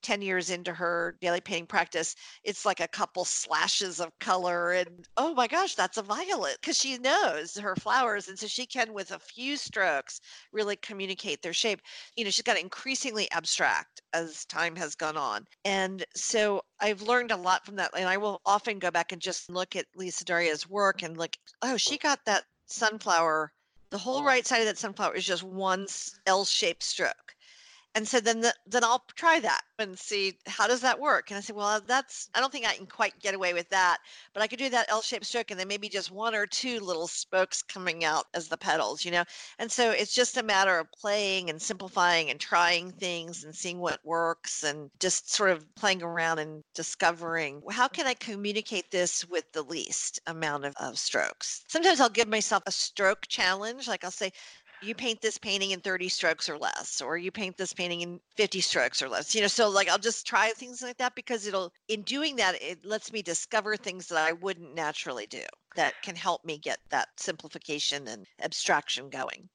[0.03, 4.73] 10 years into her daily painting practice, it's like a couple slashes of color.
[4.73, 8.27] And oh my gosh, that's a violet because she knows her flowers.
[8.27, 11.81] And so she can, with a few strokes, really communicate their shape.
[12.15, 15.45] You know, she's got increasingly abstract as time has gone on.
[15.65, 17.91] And so I've learned a lot from that.
[17.97, 21.35] And I will often go back and just look at Lisa Daria's work and look,
[21.61, 23.51] oh, she got that sunflower.
[23.89, 25.87] The whole right side of that sunflower is just one
[26.25, 27.35] L shaped stroke
[27.95, 31.29] and so then the, then I'll try that and see how does that work.
[31.29, 33.97] And I said, well, that's I don't think I can quite get away with that,
[34.33, 37.07] but I could do that L-shaped stroke and then maybe just one or two little
[37.07, 39.23] spokes coming out as the petals, you know.
[39.59, 43.79] And so it's just a matter of playing and simplifying and trying things and seeing
[43.79, 49.27] what works and just sort of playing around and discovering how can I communicate this
[49.29, 51.63] with the least amount of, of strokes.
[51.67, 54.31] Sometimes I'll give myself a stroke challenge, like I'll say,
[54.83, 58.19] you paint this painting in 30 strokes or less or you paint this painting in
[58.35, 61.47] 50 strokes or less you know so like i'll just try things like that because
[61.47, 65.41] it'll in doing that it lets me discover things that i wouldn't naturally do
[65.75, 69.49] that can help me get that simplification and abstraction going.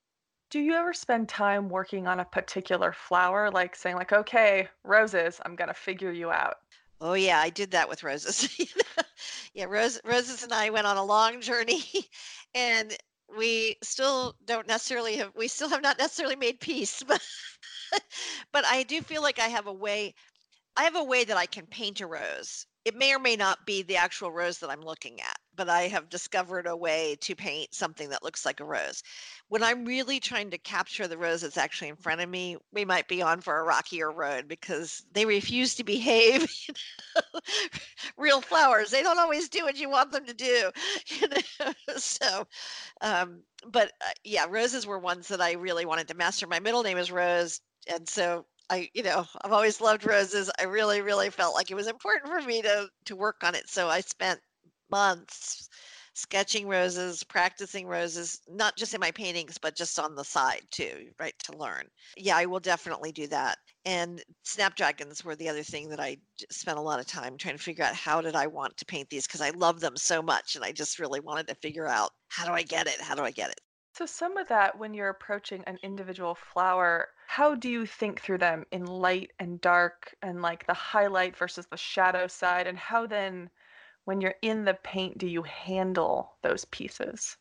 [0.51, 3.51] Do you ever spend time working on a particular flower?
[3.51, 6.57] Like saying like okay roses i'm going to figure you out.
[7.01, 8.59] Oh yeah, I did that with roses.
[9.55, 11.85] yeah, Rose, Roses and I went on a long journey,
[12.57, 12.97] and
[13.37, 17.21] we still don't necessarily have we still have not necessarily made peace but
[18.53, 20.15] but i do feel like i have a way
[20.77, 22.67] i have a way that i can paint a rose.
[22.85, 25.89] It may or may not be the actual rose that I'm looking at, but I
[25.89, 29.03] have discovered a way to paint something that looks like a rose.
[29.49, 32.85] When I'm really trying to capture the rose that's actually in front of me, we
[32.85, 36.49] might be on for a rockier road because they refuse to behave.
[38.17, 40.71] Real flowers, they don't always do what you want them to do.
[41.97, 42.47] So,
[43.01, 46.47] um, but uh, yeah, roses were ones that I really wanted to master.
[46.47, 47.61] My middle name is Rose.
[47.93, 50.51] And so I, you know, I've always loved roses.
[50.61, 53.69] I really, really felt like it was important for me to to work on it.
[53.69, 54.41] So I spent
[54.91, 55.69] months
[56.19, 61.11] sketching roses, practicing roses, not just in my paintings, but just on the side too,
[61.21, 61.39] right?
[61.45, 61.85] To learn.
[62.17, 63.59] Yeah, I will definitely do that.
[63.85, 66.19] And snapdragons were the other thing that I
[66.51, 69.09] spent a lot of time trying to figure out how did I want to paint
[69.11, 72.11] these because I love them so much and I just really wanted to figure out
[72.27, 73.01] how do I get it?
[73.01, 73.61] How do I get it?
[73.95, 78.39] So, some of that, when you're approaching an individual flower, how do you think through
[78.39, 82.67] them in light and dark and like the highlight versus the shadow side?
[82.67, 83.51] And how then,
[84.09, 87.37] when you're in the paint, do you handle those pieces?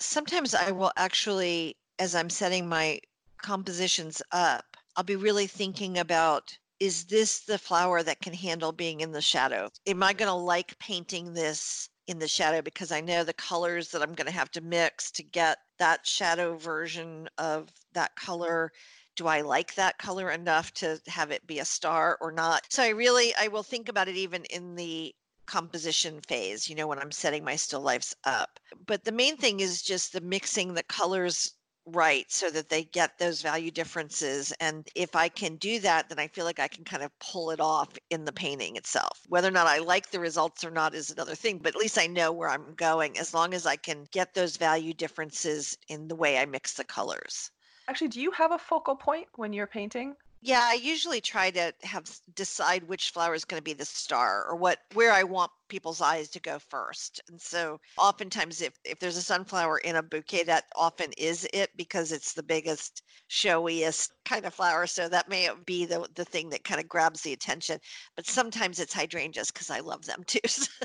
[0.00, 2.98] Sometimes I will actually, as I'm setting my
[3.40, 9.00] compositions up, I'll be really thinking about is this the flower that can handle being
[9.00, 9.70] in the shadow?
[9.86, 13.88] Am I going to like painting this in the shadow because I know the colors
[13.90, 18.72] that I'm going to have to mix to get that shadow version of that color.
[19.14, 22.66] Do I like that color enough to have it be a star or not?
[22.70, 25.14] So I really I will think about it even in the
[25.46, 28.60] composition phase, you know, when I'm setting my still lifes up.
[28.86, 31.54] But the main thing is just the mixing the colors
[31.86, 34.52] right so that they get those value differences.
[34.60, 37.50] And if I can do that, then I feel like I can kind of pull
[37.50, 39.22] it off in the painting itself.
[39.28, 41.98] Whether or not I like the results or not is another thing, but at least
[41.98, 46.08] I know where I'm going as long as I can get those value differences in
[46.08, 47.50] the way I mix the colors.
[47.88, 50.16] Actually, do you have a focal point when you're painting?
[50.46, 52.04] Yeah, I usually try to have
[52.36, 56.00] decide which flower is going to be the star or what where I want people's
[56.00, 57.20] eyes to go first.
[57.28, 61.76] And so oftentimes if if there's a sunflower in a bouquet that often is it
[61.76, 66.50] because it's the biggest showiest kind of flower so that may be the the thing
[66.50, 67.80] that kind of grabs the attention.
[68.14, 70.38] But sometimes it's hydrangeas cuz I love them too.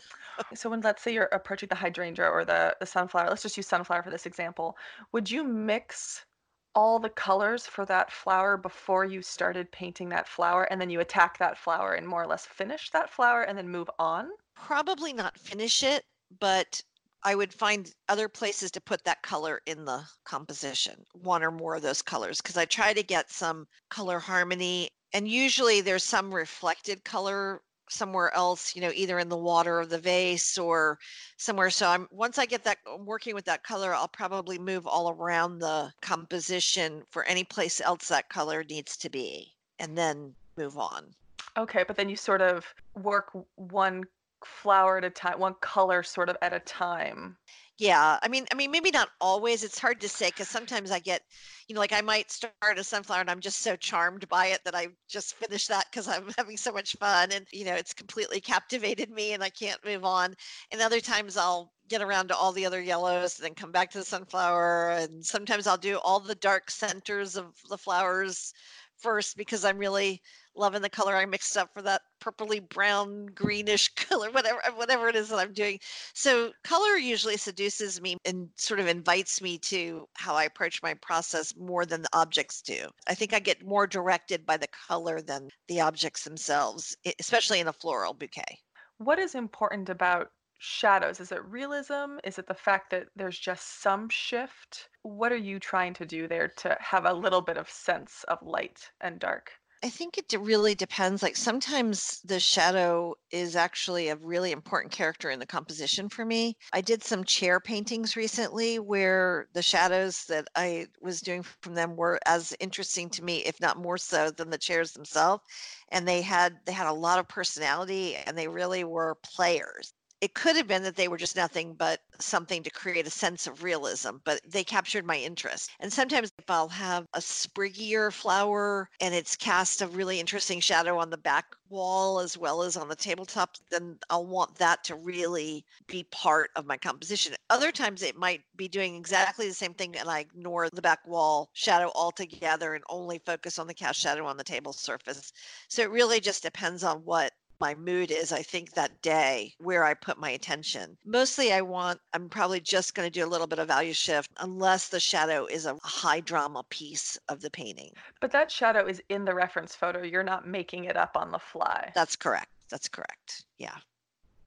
[0.56, 3.68] so when let's say you're approaching the hydrangea or the the sunflower, let's just use
[3.68, 4.76] sunflower for this example.
[5.12, 6.26] Would you mix
[6.76, 11.00] all the colors for that flower before you started painting that flower and then you
[11.00, 14.30] attack that flower and more or less finish that flower and then move on?
[14.56, 16.04] Probably not finish it,
[16.40, 16.82] but
[17.24, 21.76] I would find other places to put that color in the composition, one or more
[21.76, 24.90] of those colors, because I try to get some color harmony.
[25.14, 29.90] And usually there's some reflected color somewhere else, you know, either in the water of
[29.90, 30.98] the vase or
[31.38, 31.70] somewhere.
[31.70, 35.60] So I'm once I get that working with that color, I'll probably move all around
[35.60, 41.14] the composition for any place else that color needs to be and then move on.
[41.58, 44.06] Okay, but then you sort of work one
[44.46, 47.38] flower at a time, one color sort of at a time.
[47.82, 49.64] Yeah, I mean, I mean, maybe not always.
[49.64, 51.24] It's hard to say because sometimes I get,
[51.68, 54.64] you know, like I might start a sunflower and I'm just so charmed by it
[54.66, 57.94] that I just finish that because I'm having so much fun and you know it's
[57.94, 60.36] completely captivated me and I can't move on.
[60.72, 63.90] And other times I'll get around to all the other yellows and then come back
[63.92, 64.92] to the sunflower.
[64.92, 68.54] And sometimes I'll do all the dark centers of the flowers
[68.98, 70.22] first because I'm really
[70.56, 75.08] loving the color I mixed up for that purpley brown greenish color, whatever uh, whatever
[75.08, 75.80] it is that I'm doing.
[76.14, 80.94] So color usually seduces me and sort of invites me to how I approach my
[80.96, 82.88] process more than the objects do.
[83.08, 87.68] I think I get more directed by the color than the objects themselves, especially in
[87.68, 88.60] a floral bouquet.
[88.98, 91.20] What is important about shadows?
[91.20, 92.18] Is it realism?
[92.24, 94.90] Is it the fact that there's just some shift?
[95.02, 98.38] What are you trying to do there to have a little bit of sense of
[98.44, 99.52] light and dark?
[99.84, 101.24] I think it really depends.
[101.24, 106.56] Like sometimes the shadow is actually a really important character in the composition for me.
[106.72, 111.96] I did some chair paintings recently where the shadows that I was doing from them
[111.96, 115.44] were as interesting to me, if not more so, than the chairs themselves.
[115.90, 120.36] And they had they had a lot of personality and they really were players it
[120.36, 123.64] could have been that they were just nothing but something to create a sense of
[123.64, 125.72] realism, but they captured my interest.
[125.80, 130.98] And sometimes if I'll have a spriggier flower and it's cast a really interesting shadow
[131.00, 134.96] on the back wall as well as on the tabletop, then I'll want that to
[134.96, 137.36] really be part of my composition.
[137.50, 141.00] Other times it might be doing exactly the same thing and I ignore the back
[141.08, 145.32] wall shadow altogether and only focus on the cast shadow on the table surface.
[145.68, 147.32] So it really just depends on what
[147.62, 150.98] my mood is, I think, that day where I put my attention.
[151.06, 154.32] Mostly, I want, I'm probably just going to do a little bit of value shift
[154.40, 157.92] unless the shadow is a high drama piece of the painting.
[158.20, 160.02] But that shadow is in the reference photo.
[160.02, 161.92] You're not making it up on the fly.
[161.94, 162.50] That's correct.
[162.72, 163.46] That's correct.
[163.60, 163.76] Yeah.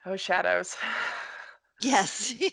[0.04, 0.76] Oh, shadows.
[1.80, 2.34] Yes.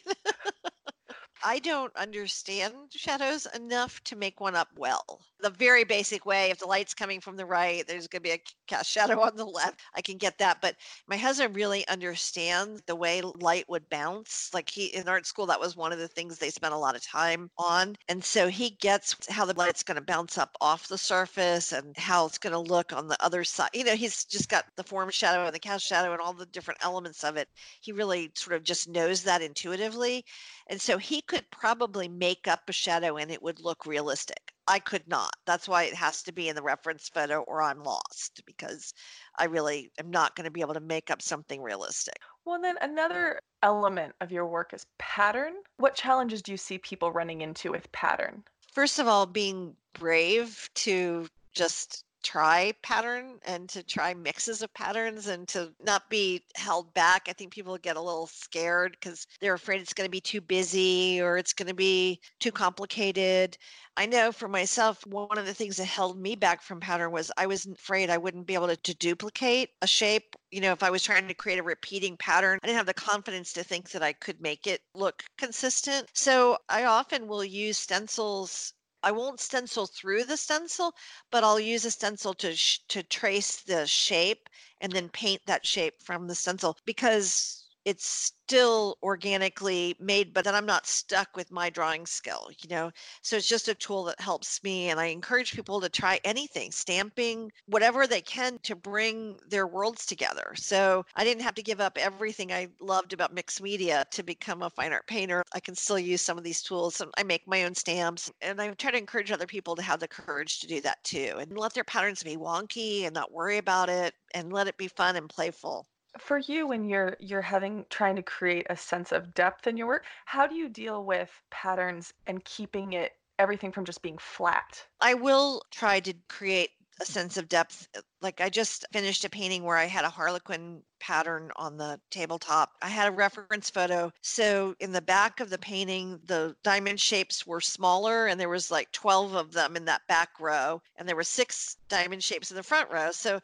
[1.43, 5.21] I don't understand shadows enough to make one up well.
[5.41, 8.31] The very basic way, if the light's coming from the right, there's going to be
[8.35, 9.81] a cast shadow on the left.
[9.95, 10.61] I can get that.
[10.61, 10.75] But
[11.07, 14.49] my husband really understands the way light would bounce.
[14.53, 16.95] Like he in art school, that was one of the things they spent a lot
[16.95, 17.95] of time on.
[18.07, 21.97] And so he gets how the light's going to bounce up off the surface and
[21.97, 23.69] how it's going to look on the other side.
[23.73, 26.45] You know, he's just got the form shadow and the cast shadow and all the
[26.47, 27.49] different elements of it.
[27.81, 30.23] He really sort of just knows that intuitively.
[30.67, 34.53] And so he could probably make up a shadow and it would look realistic.
[34.67, 35.33] I could not.
[35.45, 38.93] That's why it has to be in the reference photo or I'm lost because
[39.37, 42.17] I really am not going to be able to make up something realistic.
[42.45, 45.53] Well, then another element of your work is pattern.
[45.77, 48.43] What challenges do you see people running into with pattern?
[48.73, 55.27] First of all, being brave to just try pattern and to try mixes of patterns
[55.27, 57.27] and to not be held back.
[57.27, 60.41] I think people get a little scared because they're afraid it's going to be too
[60.41, 63.57] busy or it's going to be too complicated.
[63.97, 67.31] I know for myself, one of the things that held me back from pattern was
[67.37, 70.35] I was afraid I wouldn't be able to, to duplicate a shape.
[70.51, 72.93] You know, if I was trying to create a repeating pattern, I didn't have the
[72.93, 76.07] confidence to think that I could make it look consistent.
[76.13, 80.95] So I often will use stencils I won't stencil through the stencil,
[81.31, 82.55] but I'll use a stencil to
[82.89, 84.49] to trace the shape
[84.79, 90.55] and then paint that shape from the stencil because it's still organically made, but then
[90.55, 92.91] I'm not stuck with my drawing skill, you know?
[93.21, 94.89] So it's just a tool that helps me.
[94.89, 100.05] And I encourage people to try anything, stamping, whatever they can to bring their worlds
[100.05, 100.53] together.
[100.55, 104.63] So I didn't have to give up everything I loved about mixed media to become
[104.63, 105.43] a fine art painter.
[105.53, 107.01] I can still use some of these tools.
[107.01, 108.31] And I make my own stamps.
[108.41, 111.35] And I try to encourage other people to have the courage to do that too
[111.39, 114.87] and let their patterns be wonky and not worry about it and let it be
[114.87, 115.87] fun and playful
[116.19, 119.87] for you when you're you're having trying to create a sense of depth in your
[119.87, 124.85] work how do you deal with patterns and keeping it everything from just being flat?
[125.01, 126.69] I will try to create
[127.01, 130.09] a sense of depth uh, like i just finished a painting where i had a
[130.09, 132.71] harlequin pattern on the tabletop.
[132.81, 134.11] I had a reference photo.
[134.21, 138.71] So in the back of the painting, the diamond shapes were smaller and there was
[138.71, 142.55] like 12 of them in that back row and there were six diamond shapes in
[142.55, 143.11] the front row.
[143.11, 143.41] So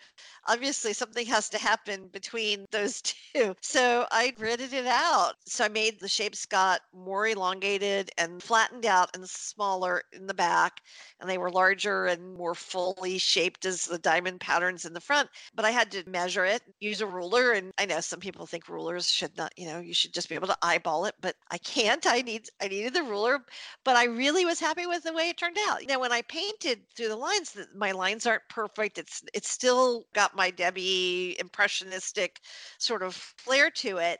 [0.47, 3.01] obviously something has to happen between those
[3.33, 3.55] two.
[3.61, 5.33] So I gridded it out.
[5.45, 10.33] So I made the shapes got more elongated and flattened out and smaller in the
[10.33, 10.81] back
[11.19, 15.29] and they were larger and more fully shaped as the diamond in the front.
[15.53, 18.67] But I had to measure it, use a ruler and I know some people think
[18.67, 21.57] rulers should not, you know, you should just be able to eyeball it, but I
[21.57, 22.05] can't.
[22.07, 23.39] I need I needed the ruler,
[23.83, 25.81] but I really was happy with the way it turned out.
[25.81, 28.97] You know, when I painted through the lines, my lines aren't perfect.
[28.97, 32.39] It's it's still got my Debbie impressionistic
[32.77, 34.19] sort of flair to it,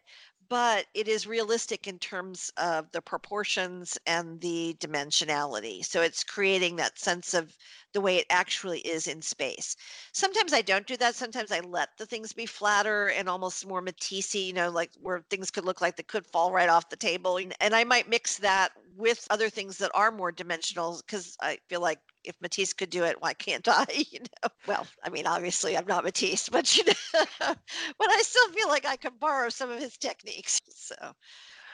[0.49, 5.83] but it is realistic in terms of the proportions and the dimensionality.
[5.83, 7.55] So it's creating that sense of
[7.93, 9.75] the way it actually is in space.
[10.13, 11.15] Sometimes I don't do that.
[11.15, 15.23] Sometimes I let the things be flatter and almost more Matisse, you know, like where
[15.29, 17.39] things could look like they could fall right off the table.
[17.59, 21.81] And I might mix that with other things that are more dimensional because I feel
[21.81, 23.86] like if Matisse could do it, why can't I?
[24.11, 26.93] You know, well, I mean, obviously I'm not Matisse, but you know,
[27.39, 30.61] but I still feel like I could borrow some of his techniques.
[30.69, 30.95] So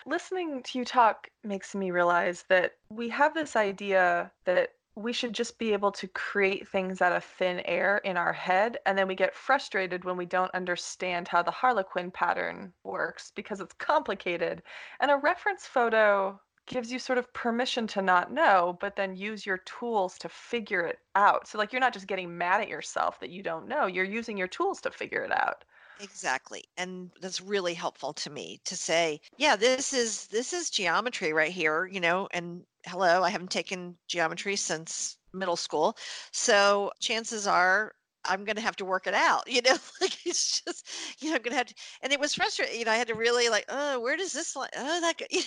[0.06, 5.34] listening to you talk makes me realize that we have this idea that we should
[5.34, 9.08] just be able to create things out of thin air in our head and then
[9.08, 14.62] we get frustrated when we don't understand how the harlequin pattern works because it's complicated
[14.99, 19.45] and a reference photo gives you sort of permission to not know, but then use
[19.45, 21.47] your tools to figure it out.
[21.47, 24.38] So, like, you're not just getting mad at yourself that you don't know, you're using
[24.38, 25.64] your tools to figure it out.
[25.99, 26.66] Exactly.
[26.78, 31.51] And that's really helpful to me to say, yeah, this is this is geometry right
[31.51, 35.97] here, you know, and hello, I haven't taken geometry since middle school.
[36.32, 37.93] So chances are
[38.26, 40.88] I'm going to have to work it out, you know, like it's just,
[41.20, 43.07] you know, I'm going to have to, and it was frustrating, you know, I had
[43.07, 45.45] to really like, oh, where does this line, oh, that, you know,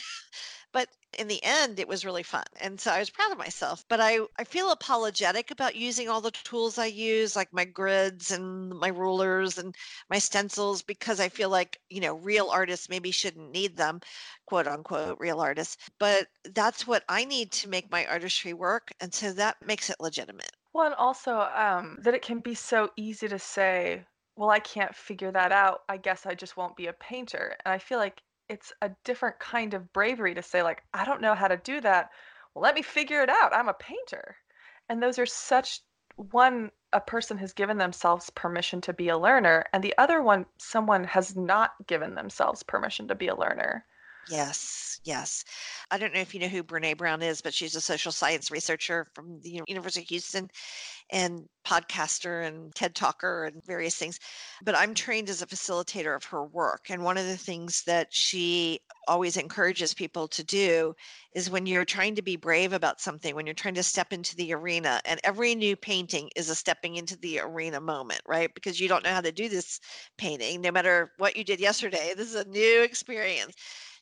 [0.76, 2.44] but in the end, it was really fun.
[2.60, 3.82] And so I was proud of myself.
[3.88, 8.30] But I, I feel apologetic about using all the tools I use, like my grids
[8.30, 9.74] and my rulers and
[10.10, 14.00] my stencils, because I feel like, you know, real artists maybe shouldn't need them,
[14.44, 15.78] quote unquote, real artists.
[15.98, 18.92] But that's what I need to make my artistry work.
[19.00, 20.52] And so that makes it legitimate.
[20.74, 24.04] Well, and also um, that it can be so easy to say,
[24.36, 25.84] well, I can't figure that out.
[25.88, 27.56] I guess I just won't be a painter.
[27.64, 31.20] And I feel like it's a different kind of bravery to say like i don't
[31.20, 32.10] know how to do that.
[32.54, 33.54] Well let me figure it out.
[33.54, 34.36] I'm a painter.
[34.88, 35.80] And those are such
[36.16, 40.46] one a person has given themselves permission to be a learner and the other one
[40.58, 43.84] someone has not given themselves permission to be a learner
[44.28, 45.44] Yes, yes.
[45.92, 48.50] I don't know if you know who Brene Brown is, but she's a social science
[48.50, 50.48] researcher from the University of Houston
[51.12, 54.18] and podcaster and TED talker and various things.
[54.64, 56.90] But I'm trained as a facilitator of her work.
[56.90, 60.94] And one of the things that she always encourages people to do
[61.34, 64.36] is when you're trying to be brave about something, when you're trying to step into
[64.36, 68.52] the arena, and every new painting is a stepping into the arena moment, right?
[68.54, 69.80] Because you don't know how to do this
[70.18, 72.14] painting, no matter what you did yesterday.
[72.16, 73.54] This is a new experience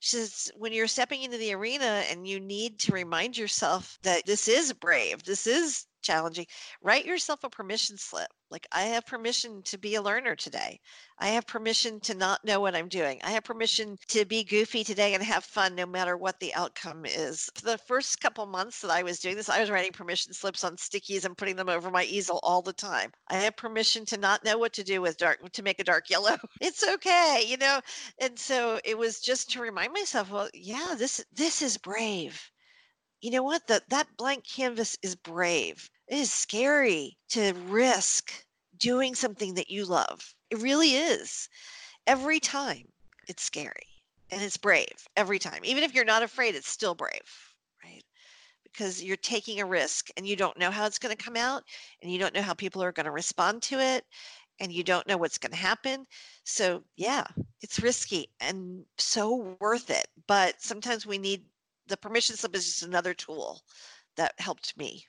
[0.05, 4.25] she says when you're stepping into the arena and you need to remind yourself that
[4.27, 6.47] this is brave this is challenging
[6.83, 10.81] write yourself a permission slip like i have permission to be a learner today.
[11.19, 13.21] I have permission to not know what i'm doing.
[13.25, 17.05] I have permission to be goofy today and have fun no matter what the outcome
[17.07, 17.51] is.
[17.63, 20.77] The first couple months that i was doing this i was writing permission slips on
[20.77, 23.13] stickies and putting them over my easel all the time.
[23.29, 26.11] I have permission to not know what to do with dark to make a dark
[26.15, 26.37] yellow.
[26.61, 27.81] It's okay you know?
[28.19, 32.51] And so it was just to remind myself well yeah this this is brave.
[33.21, 33.67] You know what?
[33.69, 35.91] That that blank canvas is brave.
[36.09, 38.33] It is scary to risk
[38.77, 40.35] doing something that you love.
[40.51, 41.49] It really is.
[42.07, 42.93] Every time
[43.29, 43.89] it's scary
[44.31, 45.65] and it's brave every time.
[45.65, 48.05] Even if you're not afraid, it's still brave, right?
[48.65, 51.65] Because you're taking a risk and you don't know how it's going to come out
[52.03, 54.05] and you don't know how people are going to respond to it.
[54.61, 56.07] and you don't know what's going to happen.
[56.45, 57.27] So, yeah,
[57.61, 60.09] it's risky and so worth it.
[60.27, 61.45] But sometimes we need
[61.89, 63.63] the permission slip is just another tool
[64.17, 65.07] that helped me.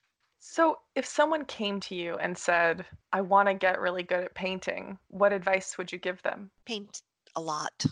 [0.48, 4.36] So, if someone came to you and said, I want to get really good at
[4.36, 6.52] painting, what advice would you give them?
[6.66, 7.02] Paint
[7.36, 7.84] a lot.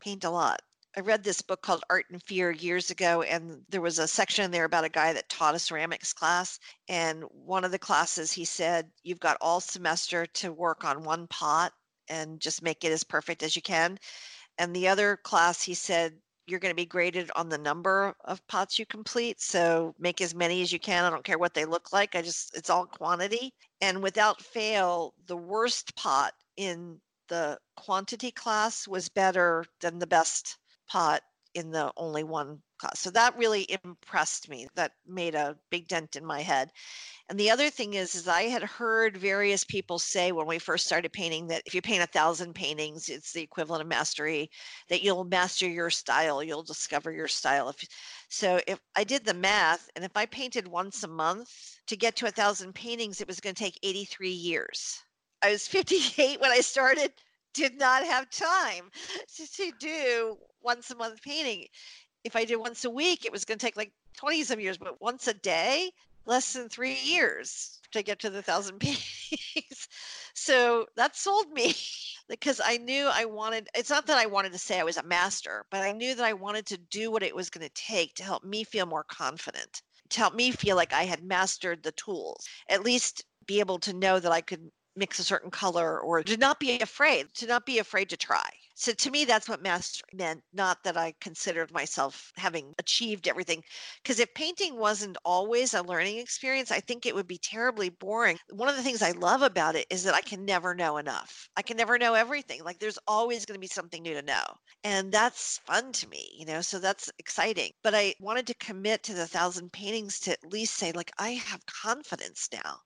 [0.00, 0.62] Paint a lot.
[0.96, 4.46] I read this book called Art and Fear years ago, and there was a section
[4.46, 6.58] in there about a guy that taught a ceramics class.
[6.88, 11.26] And one of the classes, he said, You've got all semester to work on one
[11.26, 11.74] pot
[12.08, 13.98] and just make it as perfect as you can.
[14.56, 16.18] And the other class, he said,
[16.48, 19.40] you're going to be graded on the number of pots you complete.
[19.40, 21.04] So make as many as you can.
[21.04, 22.14] I don't care what they look like.
[22.14, 23.52] I just, it's all quantity.
[23.80, 30.56] And without fail, the worst pot in the quantity class was better than the best
[30.88, 31.20] pot
[31.54, 33.00] in the only one class.
[33.00, 34.66] So that really impressed me.
[34.74, 36.70] That made a big dent in my head.
[37.28, 40.86] And the other thing is, is I had heard various people say when we first
[40.86, 44.50] started painting that if you paint a thousand paintings, it's the equivalent of mastery.
[44.88, 47.68] That you'll master your style, you'll discover your style.
[47.68, 47.76] If
[48.30, 51.50] so, if I did the math, and if I painted once a month
[51.86, 55.02] to get to a thousand paintings, it was going to take 83 years.
[55.42, 57.12] I was 58 when I started.
[57.54, 58.90] Did not have time
[59.56, 61.66] to do once a month painting.
[62.24, 64.78] If I did once a week, it was going to take like 20 some years,
[64.78, 65.90] but once a day,
[66.26, 69.88] less than three years to get to the thousand paintings.
[70.34, 71.74] so that sold me
[72.28, 75.02] because I knew I wanted, it's not that I wanted to say I was a
[75.02, 78.14] master, but I knew that I wanted to do what it was going to take
[78.14, 81.92] to help me feel more confident, to help me feel like I had mastered the
[81.92, 86.22] tools, at least be able to know that I could mix a certain color or
[86.22, 88.50] to not be afraid, to not be afraid to try.
[88.80, 93.64] So to me, that's what master meant, not that I considered myself having achieved everything.
[94.02, 98.38] Because if painting wasn't always a learning experience, I think it would be terribly boring.
[98.50, 101.48] One of the things I love about it is that I can never know enough.
[101.56, 102.62] I can never know everything.
[102.62, 104.44] Like there's always going to be something new to know.
[104.84, 107.72] And that's fun to me, you know, so that's exciting.
[107.82, 111.30] But I wanted to commit to the thousand paintings to at least say, like, I
[111.30, 112.78] have confidence now.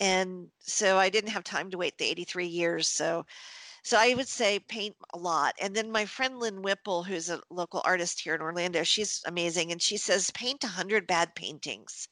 [0.00, 2.88] And so I didn't have time to wait the 83 years.
[2.88, 3.24] So
[3.82, 5.54] so I would say paint a lot.
[5.60, 9.72] And then my friend Lynn Whipple, who's a local artist here in Orlando, she's amazing.
[9.72, 12.08] And she says, paint 100 bad paintings.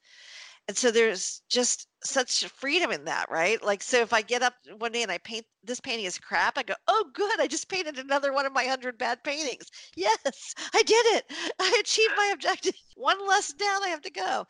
[0.69, 3.63] And so there's just such freedom in that, right?
[3.63, 6.59] Like, so if I get up one day and I paint this painting is crap,
[6.59, 9.67] I go, oh, good, I just painted another one of my 100 bad paintings.
[9.95, 11.25] Yes, I did it.
[11.61, 12.75] I achieved my objective.
[12.97, 14.47] One less down I have to go.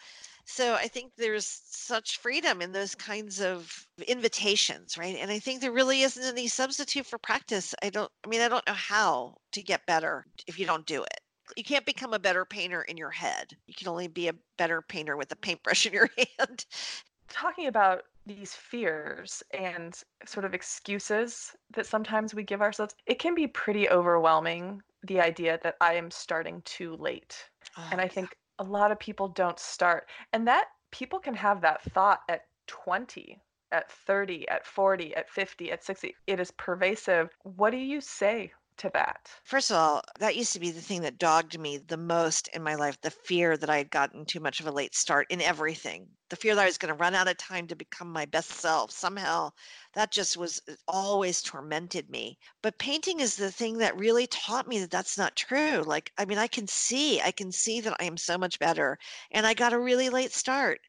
[0.49, 5.17] So I think there's such freedom in those kinds of invitations, right?
[5.21, 7.75] And I think there really isn't any substitute for practice.
[7.83, 11.03] I don't, I mean, I don't know how to get better if you don't do
[11.03, 11.21] it.
[11.57, 13.57] You can't become a better painter in your head.
[13.67, 16.65] You can only be a better painter with a paintbrush in your hand.
[17.29, 23.35] Talking about these fears and sort of excuses that sometimes we give ourselves, it can
[23.35, 27.49] be pretty overwhelming the idea that I am starting too late.
[27.77, 30.09] Oh, and I think a lot of people don't start.
[30.33, 33.41] And that people can have that thought at 20,
[33.73, 36.15] at 30, at 40, at 50, at 60.
[36.27, 37.31] It is pervasive.
[37.43, 39.29] What do you say to that?
[39.45, 42.63] First of all, that used to be the thing that dogged me the most in
[42.63, 45.41] my life the fear that I had gotten too much of a late start in
[45.41, 46.09] everything.
[46.29, 48.51] The fear that I was going to run out of time to become my best
[48.51, 48.91] self.
[48.91, 49.51] Somehow
[49.95, 52.39] that just was uh, always tormented me.
[52.63, 55.83] But painting is the thing that really taught me that that's not true.
[55.87, 58.99] Like, I mean, I can see, I can see that I am so much better.
[59.31, 60.81] And I got a really late start.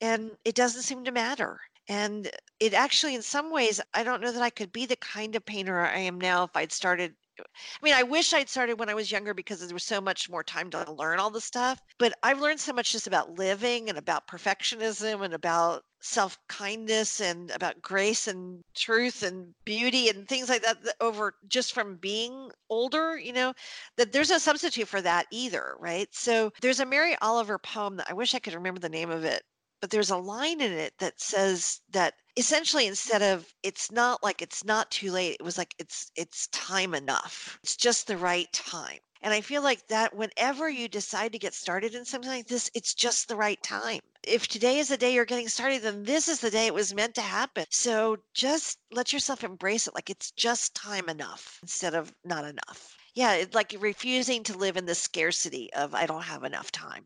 [0.00, 1.58] And it doesn't seem to matter.
[1.88, 2.30] And
[2.60, 5.44] it actually, in some ways, I don't know that I could be the kind of
[5.44, 7.14] painter I am now if I'd started
[7.44, 10.30] I mean, I wish I'd started when I was younger because there was so much
[10.30, 11.80] more time to learn all the stuff.
[11.98, 17.20] But I've learned so much just about living and about perfectionism and about self kindness
[17.20, 21.96] and about grace and truth and beauty and things like that, that over just from
[21.96, 23.54] being older, you know,
[23.96, 26.08] that there's no substitute for that either, right?
[26.12, 29.24] So there's a Mary Oliver poem that I wish I could remember the name of
[29.24, 29.42] it
[29.82, 34.40] but there's a line in it that says that essentially instead of it's not like
[34.40, 37.58] it's not too late it was like it's it's time enough.
[37.64, 39.00] It's just the right time.
[39.22, 42.70] And i feel like that whenever you decide to get started in something like this
[42.74, 43.98] it's just the right time.
[44.22, 46.94] If today is the day you're getting started then this is the day it was
[46.94, 47.64] meant to happen.
[47.70, 52.96] So just let yourself embrace it like it's just time enough instead of not enough.
[53.16, 57.04] Yeah like refusing to live in the scarcity of i don't have enough time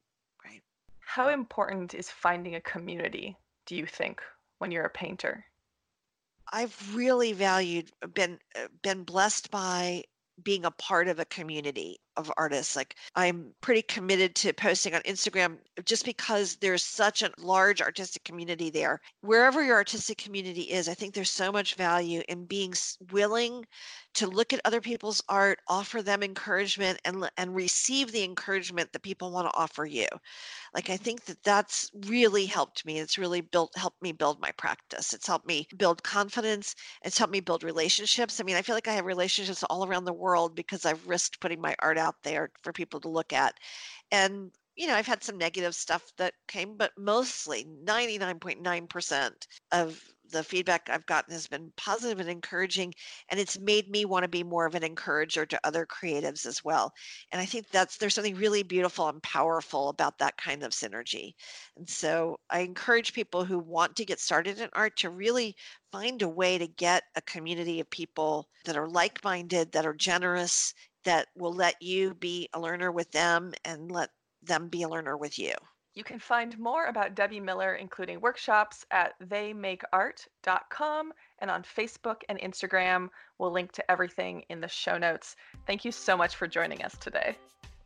[1.16, 4.20] how important is finding a community, do you think,
[4.58, 5.46] when you're a painter?
[6.52, 10.04] I've really valued been uh, been blessed by
[10.42, 12.00] being a part of a community.
[12.16, 12.76] Of artists.
[12.76, 18.24] Like I'm pretty committed to posting on Instagram just because there's such a large artistic
[18.24, 19.00] community there.
[19.20, 22.74] Wherever your artistic community is, I think there's so much value in being
[23.10, 23.64] willing
[24.14, 29.02] to look at other people's art, offer them encouragement, and and receive the encouragement that
[29.02, 30.06] people want to offer you.
[30.74, 32.98] Like I think that that's really helped me.
[32.98, 35.12] It's really built helped me build my practice.
[35.12, 36.74] It's helped me build confidence.
[37.02, 38.40] It's helped me build relationships.
[38.40, 41.40] I mean, I feel like I have relationships all around the world because I've risked
[41.40, 43.54] putting my art out there for people to look at.
[44.10, 49.32] And you know, I've had some negative stuff that came, but mostly 99.9%
[49.72, 52.92] of the feedback I've gotten has been positive and encouraging,
[53.30, 56.64] and it's made me want to be more of an encourager to other creatives as
[56.64, 56.92] well.
[57.32, 61.32] And I think that's there's something really beautiful and powerful about that kind of synergy.
[61.76, 65.56] And so I encourage people who want to get started in art to really
[65.92, 70.74] find a way to get a community of people that are like-minded, that are generous,
[71.06, 74.10] that will let you be a learner with them and let
[74.42, 75.52] them be a learner with you.
[75.94, 82.38] You can find more about Debbie Miller, including workshops, at theymakeart.com and on Facebook and
[82.38, 83.08] Instagram.
[83.38, 85.36] We'll link to everything in the show notes.
[85.66, 87.34] Thank you so much for joining us today.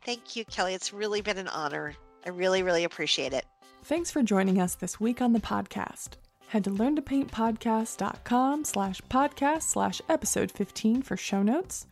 [0.03, 0.73] Thank you, Kelly.
[0.73, 1.93] It's really been an honor.
[2.25, 3.45] I really, really appreciate it.
[3.83, 6.09] Thanks for joining us this week on the podcast.
[6.47, 11.87] Head to learntopaintpodcast.com slash podcast slash episode 15 for show notes.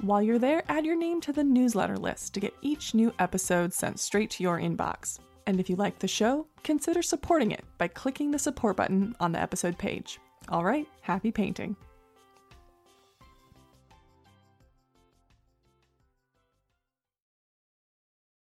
[0.00, 3.72] While you're there, add your name to the newsletter list to get each new episode
[3.72, 5.18] sent straight to your inbox.
[5.46, 9.32] And if you like the show, consider supporting it by clicking the support button on
[9.32, 10.18] the episode page.
[10.48, 11.76] All right, happy painting.